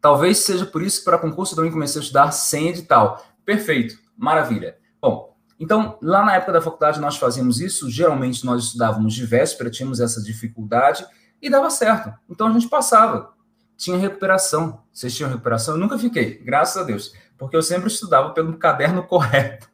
Talvez 0.00 0.38
seja 0.38 0.64
por 0.64 0.82
isso 0.82 1.00
que 1.00 1.04
para 1.04 1.18
concurso 1.18 1.52
eu 1.52 1.56
também 1.56 1.72
comecei 1.72 2.00
a 2.00 2.02
estudar 2.02 2.30
sem 2.30 2.68
edital. 2.68 3.25
Perfeito, 3.46 3.96
maravilha. 4.14 4.76
Bom, 5.00 5.34
então, 5.58 5.98
lá 6.02 6.22
na 6.22 6.34
época 6.34 6.52
da 6.52 6.60
faculdade 6.60 7.00
nós 7.00 7.16
fazíamos 7.16 7.60
isso, 7.60 7.88
geralmente 7.88 8.44
nós 8.44 8.64
estudávamos 8.64 9.14
de 9.14 9.24
véspera, 9.24 9.70
tínhamos 9.70 10.00
essa 10.00 10.22
dificuldade 10.22 11.06
e 11.40 11.48
dava 11.48 11.70
certo. 11.70 12.12
Então 12.28 12.48
a 12.48 12.52
gente 12.52 12.68
passava 12.68 13.34
tinha 13.76 13.98
recuperação. 13.98 14.82
Vocês 14.92 15.14
tinham 15.14 15.30
recuperação? 15.30 15.74
Eu 15.74 15.80
nunca 15.80 15.98
fiquei, 15.98 16.38
graças 16.38 16.76
a 16.76 16.84
Deus, 16.84 17.12
porque 17.36 17.56
eu 17.56 17.62
sempre 17.62 17.88
estudava 17.88 18.30
pelo 18.30 18.56
caderno 18.56 19.02
correto 19.06 19.68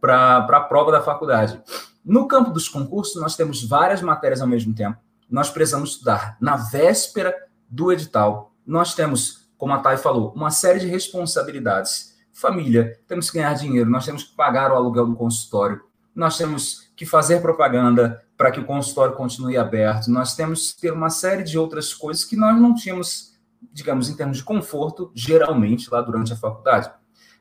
para 0.00 0.38
a 0.38 0.60
prova 0.60 0.92
da 0.92 1.02
faculdade. 1.02 1.60
No 2.04 2.28
campo 2.28 2.50
dos 2.50 2.68
concursos, 2.68 3.20
nós 3.20 3.36
temos 3.36 3.64
várias 3.64 4.02
matérias 4.02 4.40
ao 4.40 4.48
mesmo 4.48 4.74
tempo. 4.74 4.98
Nós 5.28 5.50
precisamos 5.50 5.90
estudar 5.90 6.36
na 6.40 6.56
véspera 6.56 7.34
do 7.68 7.92
edital. 7.92 8.52
Nós 8.66 8.94
temos, 8.94 9.48
como 9.56 9.72
a 9.72 9.78
Thay 9.78 9.96
falou, 9.96 10.32
uma 10.34 10.50
série 10.50 10.80
de 10.80 10.86
responsabilidades. 10.86 12.13
Família, 12.34 13.00
temos 13.08 13.30
que 13.30 13.38
ganhar 13.38 13.54
dinheiro, 13.54 13.88
nós 13.88 14.04
temos 14.04 14.24
que 14.24 14.34
pagar 14.34 14.70
o 14.70 14.74
aluguel 14.74 15.06
do 15.06 15.16
consultório, 15.16 15.80
nós 16.14 16.36
temos 16.36 16.90
que 16.94 17.06
fazer 17.06 17.40
propaganda, 17.40 18.24
para 18.36 18.50
que 18.50 18.60
o 18.60 18.64
consultório 18.64 19.14
continue 19.14 19.56
aberto. 19.56 20.08
Nós 20.08 20.34
temos 20.34 20.72
que 20.72 20.82
ter 20.82 20.92
uma 20.92 21.10
série 21.10 21.42
de 21.42 21.58
outras 21.58 21.94
coisas 21.94 22.24
que 22.24 22.36
nós 22.36 22.60
não 22.60 22.74
tínhamos, 22.74 23.34
digamos, 23.72 24.08
em 24.08 24.16
termos 24.16 24.38
de 24.38 24.44
conforto, 24.44 25.10
geralmente 25.14 25.88
lá 25.90 26.00
durante 26.00 26.32
a 26.32 26.36
faculdade. 26.36 26.90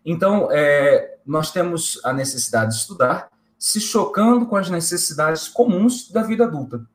Então, 0.05 0.49
é, 0.51 1.17
nós 1.25 1.51
temos 1.51 1.99
a 2.03 2.13
necessidade 2.13 2.71
de 2.71 2.77
estudar, 2.77 3.29
se 3.57 3.79
chocando 3.79 4.45
com 4.45 4.55
as 4.55 4.69
necessidades 4.69 5.47
comuns 5.47 6.11
da 6.11 6.21
vida 6.21 6.43
adulta. 6.43 6.85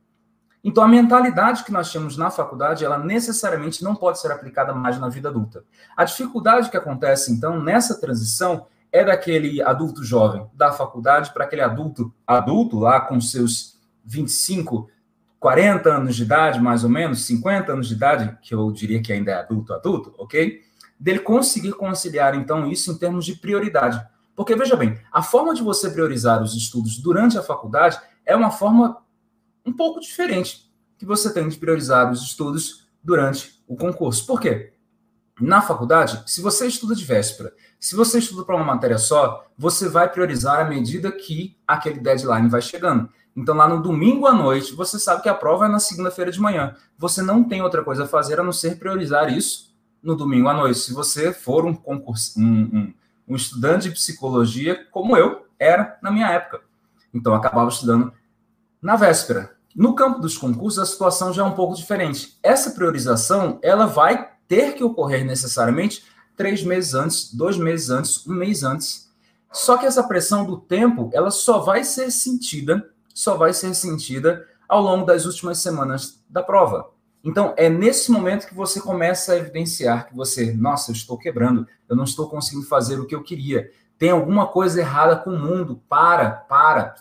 Então, 0.63 0.83
a 0.83 0.89
mentalidade 0.89 1.65
que 1.65 1.73
nós 1.73 1.91
temos 1.93 2.17
na 2.17 2.31
faculdade, 2.31 2.85
ela 2.85 2.99
necessariamente 2.99 3.83
não 3.83 3.95
pode 3.95 4.21
ser 4.21 4.33
aplicada 4.33 4.75
mais 4.75 4.99
na 4.99 5.09
vida 5.09 5.29
adulta. 5.29 5.65
A 5.97 6.05
dificuldade 6.05 6.71
que 6.71 6.77
acontece, 6.77 7.33
então, 7.33 7.63
nessa 7.63 8.01
transição 8.01 8.67
é 8.91 9.05
daquele 9.05 9.63
adulto 9.63 10.03
jovem 10.03 10.47
da 10.55 10.73
faculdade 10.73 11.33
para 11.33 11.45
aquele 11.45 11.63
adulto 11.63 12.13
adulto 12.27 12.79
lá 12.79 13.01
com 13.01 13.21
seus 13.21 13.79
25, 14.05 14.89
40 15.39 15.91
anos 15.91 16.17
de 16.17 16.23
idade, 16.23 16.61
mais 16.61 16.83
ou 16.83 16.91
menos, 16.91 17.25
50 17.27 17.73
anos 17.73 17.89
de 17.89 17.95
idade, 17.95 18.37
que 18.43 18.55
eu 18.55 18.73
diria 18.73 19.01
que 19.01 19.13
ainda 19.13 19.31
é 19.31 19.35
adulto, 19.35 19.73
adulto, 19.73 20.15
ok? 20.19 20.63
Dele 20.99 21.21
conseguir 21.21 21.73
conciliar, 21.73 22.35
então, 22.35 22.67
isso 22.67 22.91
em 22.91 22.99
termos 22.99 23.25
de 23.25 23.37
prioridade. 23.37 24.05
Porque, 24.35 24.57
veja 24.57 24.77
bem, 24.77 24.99
a 25.13 25.23
forma 25.23 25.55
de 25.55 25.63
você 25.63 25.91
priorizar 25.91 26.43
os 26.43 26.55
estudos 26.57 26.99
durante 26.99 27.39
a 27.39 27.43
faculdade 27.43 28.01
é 28.25 28.35
uma 28.35 28.51
forma 28.51 28.97
um 29.69 29.73
pouco 29.73 30.01
diferente 30.01 30.69
que 30.97 31.05
você 31.05 31.33
tem 31.33 31.49
de 31.49 31.57
priorizar 31.57 32.11
os 32.11 32.23
estudos 32.23 32.89
durante 33.05 33.63
o 33.69 33.77
concurso. 33.77 34.27
Por 34.27 34.41
quê? 34.41 34.73
Na 35.41 35.63
faculdade, 35.63 36.21
se 36.27 36.41
você 36.41 36.67
estuda 36.67 36.97
de 36.97 37.05
véspera, 37.05 37.53
se 37.79 37.95
você 37.95 38.19
estuda 38.19 38.45
para 38.45 38.57
uma 38.57 38.65
matéria 38.65 38.99
só, 38.99 39.47
você 39.57 39.89
vai 39.89 40.11
priorizar 40.11 40.59
à 40.59 40.65
medida 40.65 41.13
que 41.13 41.57
aquele 41.67 42.01
deadline 42.01 42.49
vai 42.49 42.61
chegando. 42.61 43.09
Então, 43.37 43.55
lá 43.55 43.69
no 43.69 43.81
domingo 43.81 44.27
à 44.27 44.33
noite, 44.33 44.75
você 44.75 44.99
sabe 44.99 45.23
que 45.23 45.29
a 45.29 45.35
prova 45.35 45.67
é 45.67 45.69
na 45.69 45.79
segunda-feira 45.79 46.33
de 46.33 46.41
manhã. 46.41 46.75
Você 46.97 47.23
não 47.23 47.45
tem 47.45 47.63
outra 47.63 47.85
coisa 47.85 48.03
a 48.03 48.09
fazer 48.09 48.41
a 48.41 48.43
não 48.43 48.53
ser 48.53 48.81
priorizar 48.81 49.33
isso 49.33 49.73
no 50.03 50.17
domingo 50.17 50.49
à 50.49 50.55
noite. 50.55 50.81
Se 50.81 50.93
você 50.93 51.33
for 51.33 51.65
um, 51.65 51.75
concurso, 51.75 52.41
um, 52.41 52.45
um, 52.45 52.95
um 53.29 53.37
estudante 53.37 53.89
de 53.89 53.95
psicologia, 53.95 54.85
como 54.91 55.17
eu 55.17 55.47
era 55.57 55.97
na 56.03 56.11
minha 56.11 56.29
época. 56.29 56.63
Então, 57.15 57.33
acabava 57.33 57.69
estudando 57.69 58.13
na 58.83 58.97
véspera. 58.97 59.58
No 59.79 59.95
campo 59.95 60.21
dos 60.21 60.37
concursos, 60.37 60.79
a 60.79 60.85
situação 60.85 61.33
já 61.33 61.43
é 61.43 61.47
um 61.47 61.55
pouco 61.55 61.75
diferente. 61.75 62.39
Essa 62.43 62.73
priorização, 62.73 63.59
ela 63.63 63.87
vai 63.87 64.33
ter 64.47 64.75
que 64.75 64.83
ocorrer 64.85 65.25
necessariamente 65.25 66.05
três 66.37 66.63
meses 66.63 66.95
antes, 66.95 67.33
dois 67.33 67.57
meses 67.57 67.89
antes, 67.89 68.27
um 68.27 68.35
mês 68.35 68.63
antes. 68.63 69.09
Só 69.53 69.79
que 69.79 69.87
essa 69.87 70.03
pressão 70.03 70.45
do 70.45 70.59
tempo, 70.59 71.09
ela 71.15 71.31
só 71.31 71.61
vai 71.61 71.85
ser 71.85 72.11
sentida 72.11 72.93
só 73.19 73.37
vai 73.37 73.53
ser 73.53 73.75
sentida 73.75 74.47
ao 74.69 74.81
longo 74.81 75.05
das 75.05 75.27
últimas 75.27 75.59
semanas 75.59 76.23
da 76.31 76.41
prova. 76.41 76.91
Então, 77.25 77.53
é 77.57 77.69
nesse 77.69 78.13
momento 78.13 78.47
que 78.47 78.55
você 78.55 78.81
começa 78.81 79.33
a 79.33 79.37
evidenciar 79.37 80.07
que 80.07 80.15
você, 80.15 80.53
nossa, 80.53 80.93
eu 80.93 80.95
estou 80.95 81.19
quebrando, 81.19 81.67
eu 81.89 81.97
não 81.97 82.05
estou 82.05 82.29
conseguindo 82.29 82.65
fazer 82.69 83.01
o 83.01 83.07
que 83.07 83.15
eu 83.17 83.25
queria. 83.25 83.73
Tem 83.99 84.11
alguma 84.11 84.47
coisa 84.47 84.79
errada 84.79 85.17
com 85.17 85.31
o 85.31 85.39
mundo. 85.39 85.83
Para, 85.89 86.31
para. 86.31 86.95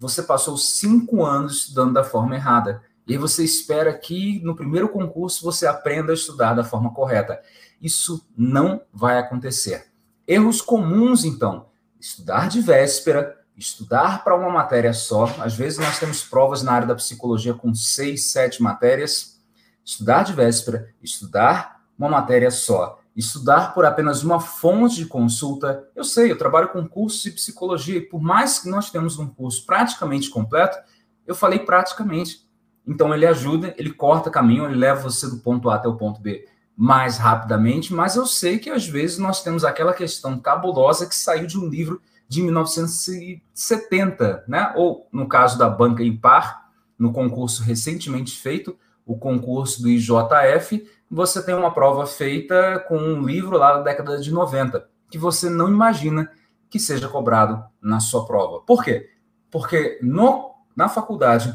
Você 0.00 0.22
passou 0.22 0.56
cinco 0.56 1.22
anos 1.22 1.58
estudando 1.58 1.92
da 1.92 2.02
forma 2.02 2.34
errada. 2.34 2.82
E 3.06 3.18
você 3.18 3.44
espera 3.44 3.92
que 3.92 4.40
no 4.42 4.56
primeiro 4.56 4.88
concurso 4.88 5.44
você 5.44 5.66
aprenda 5.66 6.10
a 6.10 6.14
estudar 6.14 6.54
da 6.54 6.64
forma 6.64 6.92
correta. 6.92 7.38
Isso 7.80 8.26
não 8.34 8.80
vai 8.92 9.18
acontecer. 9.18 9.88
Erros 10.26 10.62
comuns, 10.62 11.24
então. 11.24 11.66
Estudar 12.00 12.48
de 12.48 12.62
véspera, 12.62 13.36
estudar 13.54 14.24
para 14.24 14.34
uma 14.34 14.48
matéria 14.48 14.94
só. 14.94 15.24
Às 15.38 15.54
vezes 15.54 15.78
nós 15.78 15.98
temos 15.98 16.22
provas 16.22 16.62
na 16.62 16.72
área 16.72 16.88
da 16.88 16.94
psicologia 16.94 17.52
com 17.52 17.74
seis, 17.74 18.32
sete 18.32 18.62
matérias. 18.62 19.38
Estudar 19.84 20.22
de 20.22 20.32
véspera, 20.32 20.88
estudar 21.02 21.82
uma 21.98 22.08
matéria 22.08 22.50
só, 22.50 22.99
estudar 23.16 23.74
por 23.74 23.84
apenas 23.84 24.22
uma 24.22 24.40
fonte 24.40 24.96
de 24.96 25.06
consulta. 25.06 25.88
Eu 25.94 26.04
sei, 26.04 26.30
eu 26.30 26.38
trabalho 26.38 26.68
com 26.68 26.86
cursos 26.86 27.22
de 27.22 27.32
psicologia 27.32 27.98
e 27.98 28.02
por 28.02 28.20
mais 28.20 28.58
que 28.58 28.68
nós 28.68 28.90
temos 28.90 29.18
um 29.18 29.26
curso 29.26 29.64
praticamente 29.66 30.30
completo, 30.30 30.78
eu 31.26 31.34
falei 31.34 31.58
praticamente. 31.58 32.48
Então 32.86 33.14
ele 33.14 33.26
ajuda, 33.26 33.74
ele 33.76 33.92
corta 33.92 34.30
caminho, 34.30 34.64
ele 34.64 34.76
leva 34.76 35.02
você 35.02 35.28
do 35.28 35.38
ponto 35.38 35.68
A 35.68 35.76
até 35.76 35.88
o 35.88 35.96
ponto 35.96 36.20
B 36.20 36.46
mais 36.76 37.18
rapidamente, 37.18 37.92
mas 37.92 38.16
eu 38.16 38.24
sei 38.24 38.58
que 38.58 38.70
às 38.70 38.88
vezes 38.88 39.18
nós 39.18 39.42
temos 39.42 39.66
aquela 39.66 39.92
questão 39.92 40.38
cabulosa 40.38 41.06
que 41.06 41.14
saiu 41.14 41.46
de 41.46 41.58
um 41.58 41.68
livro 41.68 42.00
de 42.26 42.40
1970, 42.40 44.44
né? 44.48 44.72
Ou 44.74 45.06
no 45.12 45.28
caso 45.28 45.58
da 45.58 45.68
banca 45.68 46.02
impar, 46.02 46.70
no 46.98 47.12
concurso 47.12 47.62
recentemente 47.62 48.38
feito, 48.38 48.78
o 49.04 49.18
concurso 49.18 49.82
do 49.82 49.90
IJF, 49.90 50.88
você 51.10 51.42
tem 51.42 51.54
uma 51.54 51.72
prova 51.72 52.06
feita 52.06 52.78
com 52.86 52.96
um 52.96 53.26
livro 53.26 53.58
lá 53.58 53.78
da 53.78 53.82
década 53.82 54.18
de 54.20 54.30
90, 54.30 54.88
que 55.10 55.18
você 55.18 55.50
não 55.50 55.68
imagina 55.68 56.30
que 56.70 56.78
seja 56.78 57.08
cobrado 57.08 57.64
na 57.82 57.98
sua 57.98 58.24
prova. 58.24 58.60
Por 58.60 58.84
quê? 58.84 59.10
Porque 59.50 59.98
no, 60.00 60.52
na 60.76 60.88
faculdade 60.88 61.52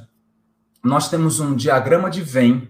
nós 0.83 1.09
temos 1.09 1.39
um 1.39 1.55
diagrama 1.55 2.09
de 2.09 2.21
Venn, 2.21 2.67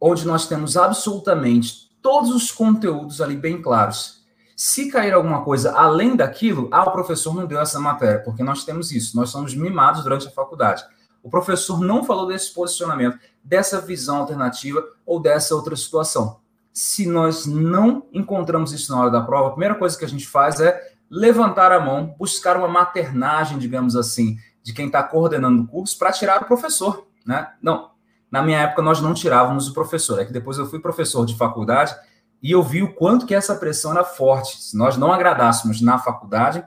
onde 0.00 0.26
nós 0.26 0.48
temos 0.48 0.76
absolutamente 0.76 1.90
todos 2.00 2.30
os 2.30 2.50
conteúdos 2.50 3.20
ali 3.20 3.36
bem 3.36 3.60
claros. 3.60 4.24
Se 4.56 4.90
cair 4.90 5.12
alguma 5.12 5.44
coisa 5.44 5.72
além 5.72 6.16
daquilo, 6.16 6.68
ah, 6.72 6.84
o 6.84 6.90
professor 6.90 7.34
não 7.34 7.46
deu 7.46 7.60
essa 7.60 7.78
matéria, 7.78 8.20
porque 8.24 8.42
nós 8.42 8.64
temos 8.64 8.90
isso, 8.90 9.14
nós 9.14 9.30
somos 9.30 9.54
mimados 9.54 10.02
durante 10.02 10.26
a 10.26 10.30
faculdade. 10.30 10.82
O 11.22 11.30
professor 11.30 11.80
não 11.80 12.04
falou 12.04 12.26
desse 12.26 12.52
posicionamento, 12.52 13.18
dessa 13.42 13.80
visão 13.80 14.18
alternativa 14.18 14.82
ou 15.04 15.20
dessa 15.20 15.54
outra 15.54 15.74
situação. 15.76 16.40
Se 16.72 17.06
nós 17.06 17.46
não 17.46 18.06
encontramos 18.12 18.72
isso 18.72 18.92
na 18.92 19.00
hora 19.00 19.10
da 19.10 19.20
prova, 19.20 19.48
a 19.48 19.50
primeira 19.52 19.74
coisa 19.74 19.98
que 19.98 20.04
a 20.04 20.08
gente 20.08 20.26
faz 20.26 20.60
é 20.60 20.80
levantar 21.10 21.72
a 21.72 21.80
mão, 21.80 22.14
buscar 22.18 22.56
uma 22.56 22.68
maternagem, 22.68 23.58
digamos 23.58 23.96
assim, 23.96 24.36
de 24.62 24.72
quem 24.72 24.86
está 24.86 25.02
coordenando 25.02 25.62
o 25.62 25.66
curso 25.66 25.98
para 25.98 26.12
tirar 26.12 26.42
o 26.42 26.46
professor. 26.46 27.06
Né? 27.26 27.50
Não, 27.60 27.90
na 28.30 28.42
minha 28.42 28.60
época 28.60 28.82
nós 28.82 29.00
não 29.00 29.14
tirávamos 29.14 29.68
o 29.68 29.74
professor, 29.74 30.20
é 30.20 30.24
que 30.24 30.32
depois 30.32 30.58
eu 30.58 30.66
fui 30.66 30.78
professor 30.78 31.24
de 31.24 31.36
faculdade 31.36 31.96
e 32.42 32.52
eu 32.52 32.62
vi 32.62 32.82
o 32.82 32.94
quanto 32.94 33.26
que 33.26 33.34
essa 33.34 33.56
pressão 33.56 33.92
era 33.92 34.04
forte. 34.04 34.62
Se 34.62 34.76
nós 34.76 34.96
não 34.96 35.12
agradássemos 35.12 35.80
na 35.80 35.98
faculdade, 35.98 36.64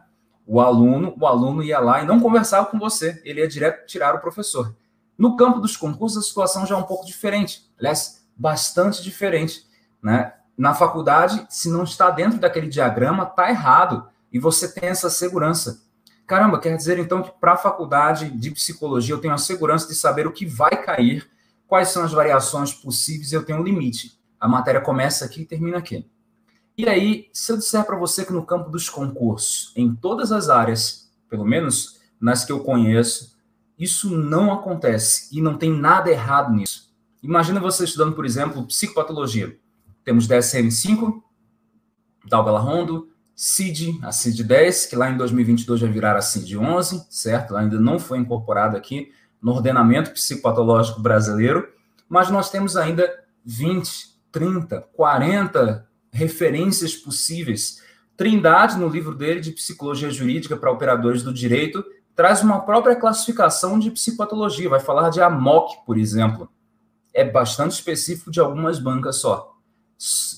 o 0.51 0.59
aluno, 0.59 1.15
o 1.17 1.25
aluno 1.25 1.63
ia 1.63 1.79
lá 1.79 2.03
e 2.03 2.05
não 2.05 2.19
conversava 2.19 2.65
com 2.65 2.77
você, 2.77 3.21
ele 3.23 3.39
ia 3.39 3.47
direto 3.47 3.85
tirar 3.85 4.13
o 4.13 4.19
professor. 4.19 4.75
No 5.17 5.37
campo 5.37 5.61
dos 5.61 5.77
concursos, 5.77 6.17
a 6.17 6.27
situação 6.27 6.65
já 6.65 6.75
é 6.75 6.77
um 6.77 6.83
pouco 6.83 7.05
diferente, 7.05 7.71
aliás, 7.79 8.25
bastante 8.35 9.01
diferente. 9.01 9.65
Né? 10.03 10.33
Na 10.57 10.73
faculdade, 10.73 11.47
se 11.49 11.69
não 11.69 11.85
está 11.85 12.09
dentro 12.09 12.37
daquele 12.37 12.67
diagrama, 12.67 13.23
está 13.23 13.49
errado, 13.49 14.09
e 14.29 14.39
você 14.39 14.69
tem 14.69 14.89
essa 14.89 15.09
segurança. 15.09 15.83
Caramba, 16.27 16.59
quer 16.59 16.75
dizer 16.75 16.99
então 16.99 17.23
que 17.23 17.31
para 17.39 17.53
a 17.53 17.57
faculdade 17.57 18.29
de 18.29 18.51
psicologia 18.51 19.15
eu 19.15 19.21
tenho 19.21 19.33
a 19.33 19.37
segurança 19.37 19.87
de 19.87 19.95
saber 19.95 20.27
o 20.27 20.33
que 20.33 20.45
vai 20.45 20.83
cair, 20.83 21.31
quais 21.65 21.87
são 21.87 22.03
as 22.03 22.11
variações 22.11 22.73
possíveis, 22.73 23.31
eu 23.31 23.45
tenho 23.45 23.59
um 23.59 23.63
limite. 23.63 24.19
A 24.37 24.49
matéria 24.49 24.81
começa 24.81 25.23
aqui 25.23 25.43
e 25.43 25.45
termina 25.45 25.77
aqui. 25.77 26.10
E 26.81 26.89
aí, 26.89 27.29
se 27.31 27.51
eu 27.51 27.57
disser 27.57 27.85
para 27.85 27.95
você 27.95 28.25
que 28.25 28.33
no 28.33 28.43
campo 28.43 28.71
dos 28.71 28.89
concursos, 28.89 29.71
em 29.75 29.93
todas 29.93 30.31
as 30.31 30.49
áreas, 30.49 31.11
pelo 31.29 31.45
menos 31.45 32.01
nas 32.19 32.43
que 32.43 32.51
eu 32.51 32.61
conheço, 32.61 33.37
isso 33.77 34.09
não 34.09 34.51
acontece 34.51 35.29
e 35.31 35.39
não 35.43 35.59
tem 35.59 35.71
nada 35.71 36.09
errado 36.09 36.51
nisso. 36.51 36.91
Imagina 37.21 37.59
você 37.59 37.83
estudando, 37.83 38.15
por 38.15 38.25
exemplo, 38.25 38.65
psicopatologia. 38.65 39.55
Temos 40.03 40.27
DSM-5, 40.27 41.21
Dalgala 42.27 42.57
Rondo, 42.57 43.09
CID, 43.35 43.99
a 44.01 44.11
CID 44.11 44.43
10, 44.43 44.87
que 44.87 44.95
lá 44.95 45.07
em 45.07 45.17
2022 45.17 45.81
vai 45.81 45.89
virar 45.91 46.17
a 46.17 46.21
CID 46.23 46.57
11, 46.57 47.05
certo? 47.11 47.51
Ela 47.51 47.59
ainda 47.59 47.79
não 47.79 47.99
foi 47.99 48.17
incorporada 48.17 48.75
aqui 48.75 49.11
no 49.39 49.51
ordenamento 49.51 50.09
psicopatológico 50.09 50.99
brasileiro, 50.99 51.63
mas 52.09 52.31
nós 52.31 52.49
temos 52.49 52.75
ainda 52.75 53.07
20, 53.45 54.19
30, 54.31 54.81
40 54.93 55.90
referências 56.11 56.95
possíveis. 56.95 57.81
Trindade, 58.17 58.77
no 58.77 58.87
livro 58.87 59.15
dele 59.15 59.39
de 59.39 59.51
Psicologia 59.51 60.09
Jurídica 60.11 60.55
para 60.57 60.71
Operadores 60.71 61.23
do 61.23 61.33
Direito, 61.33 61.83
traz 62.15 62.43
uma 62.43 62.59
própria 62.61 62.95
classificação 62.95 63.79
de 63.79 63.89
psicopatologia, 63.89 64.69
vai 64.69 64.79
falar 64.79 65.09
de 65.09 65.21
AMOC, 65.21 65.85
por 65.85 65.97
exemplo. 65.97 66.49
É 67.13 67.23
bastante 67.23 67.71
específico 67.71 68.29
de 68.29 68.39
algumas 68.39 68.79
bancas 68.79 69.17
só. 69.17 69.57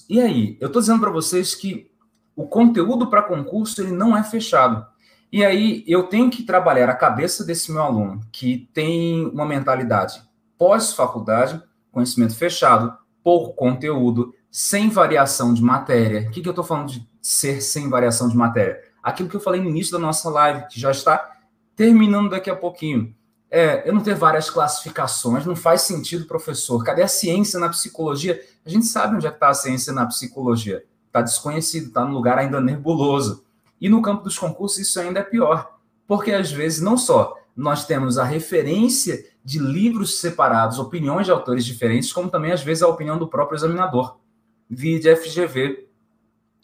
E 0.10 0.22
aí, 0.22 0.58
eu 0.60 0.68
estou 0.68 0.82
dizendo 0.82 1.00
para 1.00 1.10
vocês 1.10 1.56
que 1.56 1.92
o 2.36 2.48
conteúdo 2.48 3.10
para 3.10 3.24
concurso 3.24 3.82
ele 3.82 3.92
não 3.92 4.16
é 4.16 4.24
fechado. 4.24 4.86
E 5.32 5.44
aí 5.44 5.84
eu 5.88 6.04
tenho 6.04 6.30
que 6.30 6.44
trabalhar 6.44 6.90
a 6.90 6.96
cabeça 6.96 7.44
desse 7.44 7.72
meu 7.72 7.82
aluno 7.82 8.22
que 8.32 8.70
tem 8.74 9.26
uma 9.28 9.46
mentalidade 9.46 10.22
pós-faculdade, 10.58 11.62
conhecimento 11.92 12.36
fechado, 12.36 12.96
pouco 13.24 13.54
conteúdo, 13.54 14.34
sem 14.54 14.88
variação 14.88 15.52
de 15.52 15.64
matéria. 15.64 16.28
O 16.28 16.32
que, 16.32 16.40
que 16.40 16.48
eu 16.48 16.52
estou 16.52 16.64
falando 16.64 16.90
de 16.90 17.10
ser 17.20 17.60
sem 17.60 17.90
variação 17.90 18.30
de 18.30 18.38
matéria? 18.38 18.80
Aquilo 19.02 19.28
que 19.28 19.36
eu 19.36 19.40
falei 19.40 19.60
no 19.60 19.68
início 19.68 19.92
da 19.92 19.98
nossa 19.98 20.30
live, 20.30 20.68
que 20.68 20.80
já 20.80 20.92
está 20.92 21.38
terminando 21.76 22.30
daqui 22.30 22.52
a 22.52 22.56
pouquinho. 22.56 23.16
É, 23.50 23.88
eu 23.90 23.94
não 23.96 24.04
ter 24.04 24.14
várias 24.14 24.52
classificações, 24.52 25.44
não 25.44 25.56
faz 25.56 25.82
sentido, 25.82 26.28
professor. 26.28 26.84
Cadê 26.84 27.02
a 27.02 27.08
ciência 27.08 27.60
na 27.60 27.68
psicologia? 27.68 28.40
A 28.64 28.70
gente 28.70 28.86
sabe 28.86 29.16
onde 29.16 29.26
é 29.26 29.32
está 29.32 29.50
a 29.50 29.54
ciência 29.56 29.92
na 29.92 30.06
psicologia. 30.06 30.86
Está 31.08 31.24
desconhecido, 31.24 31.88
está 31.88 32.06
num 32.06 32.14
lugar 32.14 32.38
ainda 32.38 32.62
nebuloso. 32.62 33.44
E 33.82 33.90
no 33.90 34.04
campo 34.04 34.24
dos 34.24 34.38
concursos 34.38 34.78
isso 34.78 35.00
ainda 35.00 35.22
é 35.22 35.24
pior, 35.24 35.78
porque 36.08 36.32
às 36.32 36.52
vezes 36.52 36.80
não 36.80 36.96
só 36.96 37.36
nós 37.58 37.88
temos 37.88 38.20
a 38.20 38.24
referência 38.24 39.26
de 39.44 39.58
livros 39.58 40.20
separados, 40.20 40.78
opiniões 40.78 41.26
de 41.26 41.32
autores 41.32 41.66
diferentes, 41.66 42.14
como 42.14 42.30
também 42.30 42.52
às 42.52 42.62
vezes 42.62 42.84
a 42.84 42.88
opinião 42.88 43.18
do 43.18 43.28
próprio 43.28 43.58
examinador 43.58 44.22
de 44.70 45.16
FGV, 45.16 45.88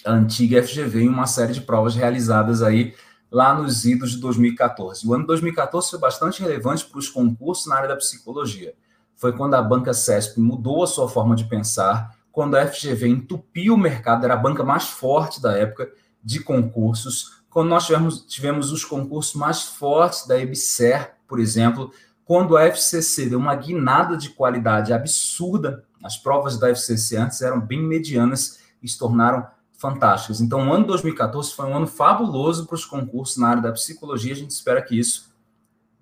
a 0.06 0.12
antiga 0.12 0.64
FGV, 0.64 1.04
em 1.04 1.10
uma 1.10 1.28
série 1.28 1.54
de 1.54 1.62
provas 1.62 1.96
realizadas 1.96 2.62
aí 2.62 2.94
lá 3.32 3.54
nos 3.54 3.86
idos 3.86 4.12
de 4.12 4.18
2014. 4.22 5.08
O 5.08 5.14
ano 5.14 5.28
2014 5.28 5.90
foi 5.92 6.00
bastante 6.00 6.42
relevante 6.42 6.86
para 6.86 7.00
os 7.00 7.10
concursos 7.10 7.68
na 7.68 7.76
área 7.76 7.90
da 7.90 7.96
psicologia. 7.96 8.74
Foi 9.16 9.34
quando 9.34 9.54
a 9.54 9.62
banca 9.62 9.94
CESP 9.94 10.40
mudou 10.40 10.84
a 10.84 10.88
sua 10.88 11.08
forma 11.08 11.36
de 11.36 11.46
pensar, 11.46 12.18
quando 12.32 12.56
a 12.56 12.66
FGV 12.66 13.08
entupiu 13.08 13.74
o 13.74 13.78
mercado, 13.78 14.24
era 14.24 14.34
a 14.34 14.38
banca 14.38 14.64
mais 14.64 14.88
forte 14.88 15.42
da 15.42 15.58
época 15.58 15.92
de 16.24 16.40
concursos, 16.40 17.40
quando 17.50 17.70
nós 17.70 17.86
tivemos, 17.86 18.26
tivemos 18.26 18.72
os 18.72 18.86
concursos 18.86 19.34
mais 19.34 19.64
fortes 19.64 20.28
da 20.28 20.40
EBSER, 20.40 21.16
por 21.28 21.40
exemplo, 21.40 21.92
quando 22.24 22.56
a 22.56 22.64
FCC 22.66 23.26
deu 23.26 23.40
uma 23.40 23.56
guinada 23.56 24.16
de 24.16 24.30
qualidade 24.30 24.94
absurda 24.94 25.84
as 26.04 26.18
provas 26.18 26.58
da 26.58 26.70
FCC 26.70 27.18
antes 27.18 27.42
eram 27.42 27.60
bem 27.60 27.82
medianas 27.82 28.60
e 28.82 28.88
se 28.88 28.98
tornaram 28.98 29.46
fantásticas. 29.78 30.42
Então, 30.42 30.68
o 30.68 30.74
ano 30.74 30.86
2014 30.86 31.54
foi 31.54 31.66
um 31.66 31.76
ano 31.76 31.88
fabuloso 31.88 32.66
para 32.66 32.76
os 32.76 32.86
concursos 32.86 33.38
na 33.38 33.48
área 33.48 33.62
da 33.62 33.72
psicologia. 33.72 34.34
A 34.34 34.36
gente 34.38 34.52
espera 34.52 34.82
que 34.82 34.98
isso 34.98 35.30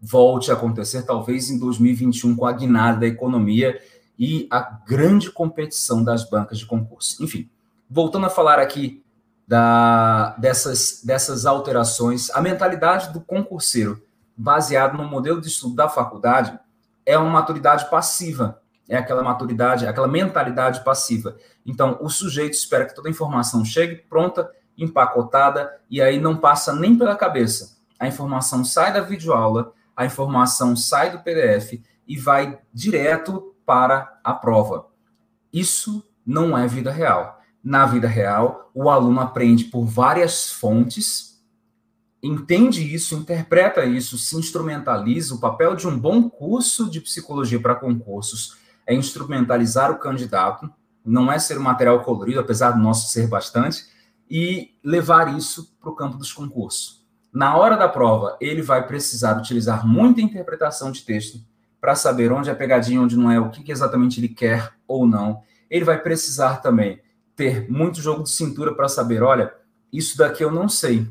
volte 0.01 0.51
a 0.51 0.55
acontecer, 0.55 1.03
talvez 1.03 1.49
em 1.49 1.59
2021, 1.59 2.35
com 2.35 2.45
a 2.45 2.51
guinada 2.51 3.01
da 3.01 3.07
economia 3.07 3.79
e 4.17 4.47
a 4.49 4.61
grande 4.61 5.31
competição 5.31 6.03
das 6.03 6.27
bancas 6.27 6.57
de 6.57 6.65
concurso. 6.65 7.23
Enfim, 7.23 7.49
voltando 7.89 8.25
a 8.25 8.31
falar 8.31 8.59
aqui 8.59 9.03
da, 9.47 10.35
dessas, 10.37 11.01
dessas 11.03 11.45
alterações, 11.45 12.29
a 12.31 12.41
mentalidade 12.41 13.13
do 13.13 13.21
concurseiro, 13.21 14.01
baseado 14.35 14.97
no 14.97 15.07
modelo 15.07 15.39
de 15.39 15.47
estudo 15.47 15.75
da 15.75 15.87
faculdade, 15.87 16.57
é 17.05 17.17
uma 17.17 17.29
maturidade 17.29 17.89
passiva 17.89 18.59
é 18.87 18.95
aquela 18.97 19.23
maturidade, 19.23 19.85
aquela 19.85 20.07
mentalidade 20.07 20.83
passiva. 20.83 21.35
Então, 21.65 21.97
o 22.01 22.09
sujeito 22.09 22.53
espera 22.53 22.85
que 22.85 22.95
toda 22.95 23.09
a 23.09 23.11
informação 23.11 23.65
chegue 23.65 23.95
pronta, 23.95 24.49
empacotada, 24.77 25.71
e 25.89 26.01
aí 26.01 26.19
não 26.19 26.37
passa 26.37 26.73
nem 26.73 26.97
pela 26.97 27.15
cabeça. 27.15 27.77
A 27.99 28.07
informação 28.07 28.63
sai 28.63 28.93
da 28.93 29.01
videoaula, 29.01 29.73
a 29.95 30.05
informação 30.05 30.75
sai 30.75 31.11
do 31.11 31.19
PDF 31.19 31.81
e 32.07 32.17
vai 32.17 32.59
direto 32.73 33.55
para 33.65 34.19
a 34.23 34.33
prova. 34.33 34.87
Isso 35.51 36.03
não 36.25 36.57
é 36.57 36.67
vida 36.67 36.91
real. 36.91 37.41
Na 37.63 37.85
vida 37.85 38.07
real, 38.07 38.69
o 38.73 38.89
aluno 38.89 39.19
aprende 39.19 39.65
por 39.65 39.83
várias 39.85 40.51
fontes, 40.51 41.43
entende 42.23 42.93
isso, 42.93 43.15
interpreta 43.15 43.83
isso, 43.83 44.17
se 44.17 44.37
instrumentaliza. 44.37 45.35
O 45.35 45.39
papel 45.39 45.75
de 45.75 45.87
um 45.87 45.97
bom 45.97 46.29
curso 46.29 46.89
de 46.89 47.01
psicologia 47.01 47.59
para 47.59 47.75
concursos 47.75 48.57
é 48.87 48.95
instrumentalizar 48.95 49.91
o 49.91 49.99
candidato, 49.99 50.71
não 51.05 51.31
é 51.31 51.37
ser 51.37 51.57
um 51.57 51.63
material 51.63 52.01
colorido, 52.01 52.39
apesar 52.39 52.71
do 52.71 52.79
nosso 52.79 53.09
ser 53.09 53.27
bastante, 53.27 53.85
e 54.29 54.71
levar 54.83 55.37
isso 55.37 55.75
para 55.79 55.89
o 55.89 55.95
campo 55.95 56.17
dos 56.17 56.31
concursos. 56.33 57.05
Na 57.31 57.55
hora 57.55 57.75
da 57.75 57.87
prova, 57.87 58.37
ele 58.41 58.61
vai 58.61 58.87
precisar 58.87 59.37
utilizar 59.37 59.85
muita 59.85 60.21
interpretação 60.21 60.91
de 60.91 61.03
texto 61.03 61.39
para 61.79 61.95
saber 61.95 62.31
onde 62.31 62.49
é 62.49 62.55
pegadinha, 62.55 63.01
onde 63.01 63.15
não 63.15 63.29
é, 63.29 63.39
o 63.39 63.49
que 63.49 63.71
exatamente 63.71 64.19
ele 64.19 64.29
quer 64.29 64.73
ou 64.87 65.05
não. 65.05 65.41
Ele 65.69 65.85
vai 65.85 66.01
precisar 66.01 66.57
também 66.57 66.99
ter 67.35 67.69
muito 67.69 68.01
jogo 68.01 68.23
de 68.23 68.31
cintura 68.31 68.73
para 68.73 68.89
saber, 68.89 69.21
olha, 69.21 69.53
isso 69.93 70.17
daqui 70.17 70.43
eu 70.43 70.51
não 70.51 70.67
sei, 70.67 71.07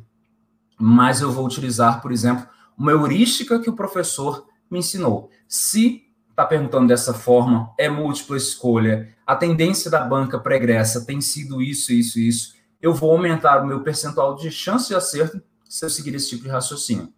mas 0.79 1.21
eu 1.21 1.31
vou 1.31 1.47
utilizar, 1.47 2.03
por 2.03 2.11
exemplo, 2.11 2.47
uma 2.77 2.91
heurística 2.91 3.61
que 3.61 3.71
o 3.71 3.77
professor 3.77 4.47
me 4.71 4.81
ensinou. 4.81 5.31
Se 5.49 6.06
está 6.37 6.45
perguntando 6.45 6.89
dessa 6.89 7.15
forma, 7.15 7.73
é 7.79 7.89
múltipla 7.89 8.37
escolha, 8.37 9.09
a 9.27 9.35
tendência 9.35 9.91
da 9.91 10.05
banca 10.05 10.39
pregressa 10.39 11.07
tem 11.07 11.19
sido 11.19 11.63
isso, 11.63 11.91
isso, 11.95 12.21
isso, 12.21 12.55
eu 12.81 12.93
vou 12.93 13.11
aumentar 13.11 13.63
o 13.63 13.67
meu 13.67 13.83
percentual 13.83 14.37
de 14.37 14.51
chance 14.51 14.89
de 14.89 14.95
acerto 14.95 15.41
se 15.65 15.83
eu 15.83 15.89
seguir 15.89 16.15
esse 16.15 16.29
tipo 16.29 16.43
de 16.43 16.51
raciocínio. 16.51 17.11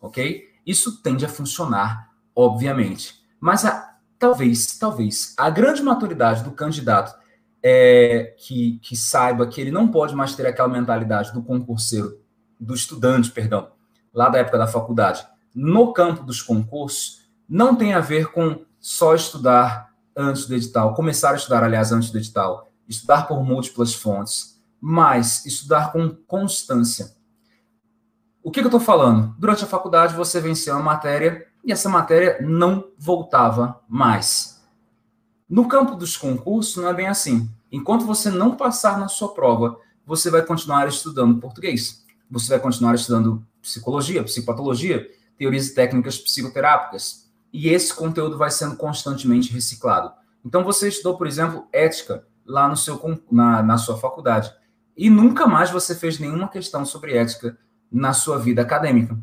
Ok? 0.00 0.48
Isso 0.64 1.02
tende 1.02 1.26
a 1.26 1.28
funcionar, 1.28 2.10
obviamente. 2.34 3.22
Mas 3.38 3.66
a, 3.66 3.98
talvez, 4.18 4.78
talvez, 4.78 5.34
a 5.36 5.50
grande 5.50 5.82
maturidade 5.82 6.42
do 6.42 6.52
candidato 6.52 7.14
é 7.62 8.34
que, 8.38 8.78
que 8.82 8.96
saiba 8.96 9.46
que 9.46 9.60
ele 9.60 9.70
não 9.70 9.88
pode 9.88 10.14
mais 10.14 10.34
ter 10.34 10.46
aquela 10.46 10.68
mentalidade 10.68 11.34
do 11.34 11.42
concurseiro, 11.42 12.18
do 12.58 12.74
estudante, 12.74 13.30
perdão, 13.30 13.72
lá 14.12 14.30
da 14.30 14.38
época 14.38 14.56
da 14.56 14.66
faculdade, 14.66 15.26
no 15.54 15.92
campo 15.92 16.22
dos 16.22 16.40
concursos, 16.40 17.27
não 17.48 17.74
tem 17.74 17.94
a 17.94 18.00
ver 18.00 18.30
com 18.30 18.64
só 18.80 19.14
estudar 19.14 19.92
antes 20.16 20.46
do 20.46 20.54
edital, 20.54 20.94
começar 20.94 21.30
a 21.30 21.36
estudar, 21.36 21.62
aliás, 21.62 21.92
antes 21.92 22.10
do 22.10 22.18
edital, 22.18 22.70
estudar 22.88 23.28
por 23.28 23.42
múltiplas 23.42 23.94
fontes, 23.94 24.60
mas 24.80 25.46
estudar 25.46 25.92
com 25.92 26.10
constância. 26.26 27.16
O 28.42 28.50
que, 28.50 28.60
que 28.60 28.66
eu 28.66 28.68
estou 28.68 28.80
falando? 28.80 29.34
Durante 29.38 29.64
a 29.64 29.66
faculdade, 29.66 30.14
você 30.14 30.40
venceu 30.40 30.74
uma 30.74 30.82
matéria 30.82 31.46
e 31.64 31.72
essa 31.72 31.88
matéria 31.88 32.38
não 32.40 32.88
voltava 32.98 33.80
mais. 33.88 34.62
No 35.48 35.68
campo 35.68 35.94
dos 35.94 36.16
concursos, 36.16 36.76
não 36.76 36.88
é 36.88 36.94
bem 36.94 37.08
assim. 37.08 37.50
Enquanto 37.70 38.06
você 38.06 38.30
não 38.30 38.56
passar 38.56 38.98
na 38.98 39.08
sua 39.08 39.34
prova, 39.34 39.78
você 40.04 40.30
vai 40.30 40.42
continuar 40.42 40.88
estudando 40.88 41.40
português. 41.40 42.04
Você 42.30 42.48
vai 42.48 42.58
continuar 42.58 42.94
estudando 42.94 43.44
psicologia, 43.60 44.22
psicopatologia, 44.22 45.06
teorias 45.36 45.68
e 45.68 45.74
técnicas 45.74 46.18
psicoterápicas. 46.18 47.27
E 47.52 47.68
esse 47.68 47.94
conteúdo 47.94 48.36
vai 48.36 48.50
sendo 48.50 48.76
constantemente 48.76 49.52
reciclado. 49.52 50.12
Então, 50.44 50.64
você 50.64 50.88
estudou, 50.88 51.16
por 51.16 51.26
exemplo, 51.26 51.66
ética 51.72 52.26
lá 52.46 52.68
no 52.68 52.76
seu, 52.76 53.00
na, 53.30 53.62
na 53.62 53.78
sua 53.78 53.98
faculdade. 53.98 54.52
E 54.96 55.08
nunca 55.10 55.46
mais 55.46 55.70
você 55.70 55.94
fez 55.94 56.18
nenhuma 56.18 56.48
questão 56.48 56.84
sobre 56.84 57.14
ética 57.14 57.56
na 57.90 58.12
sua 58.12 58.38
vida 58.38 58.62
acadêmica. 58.62 59.18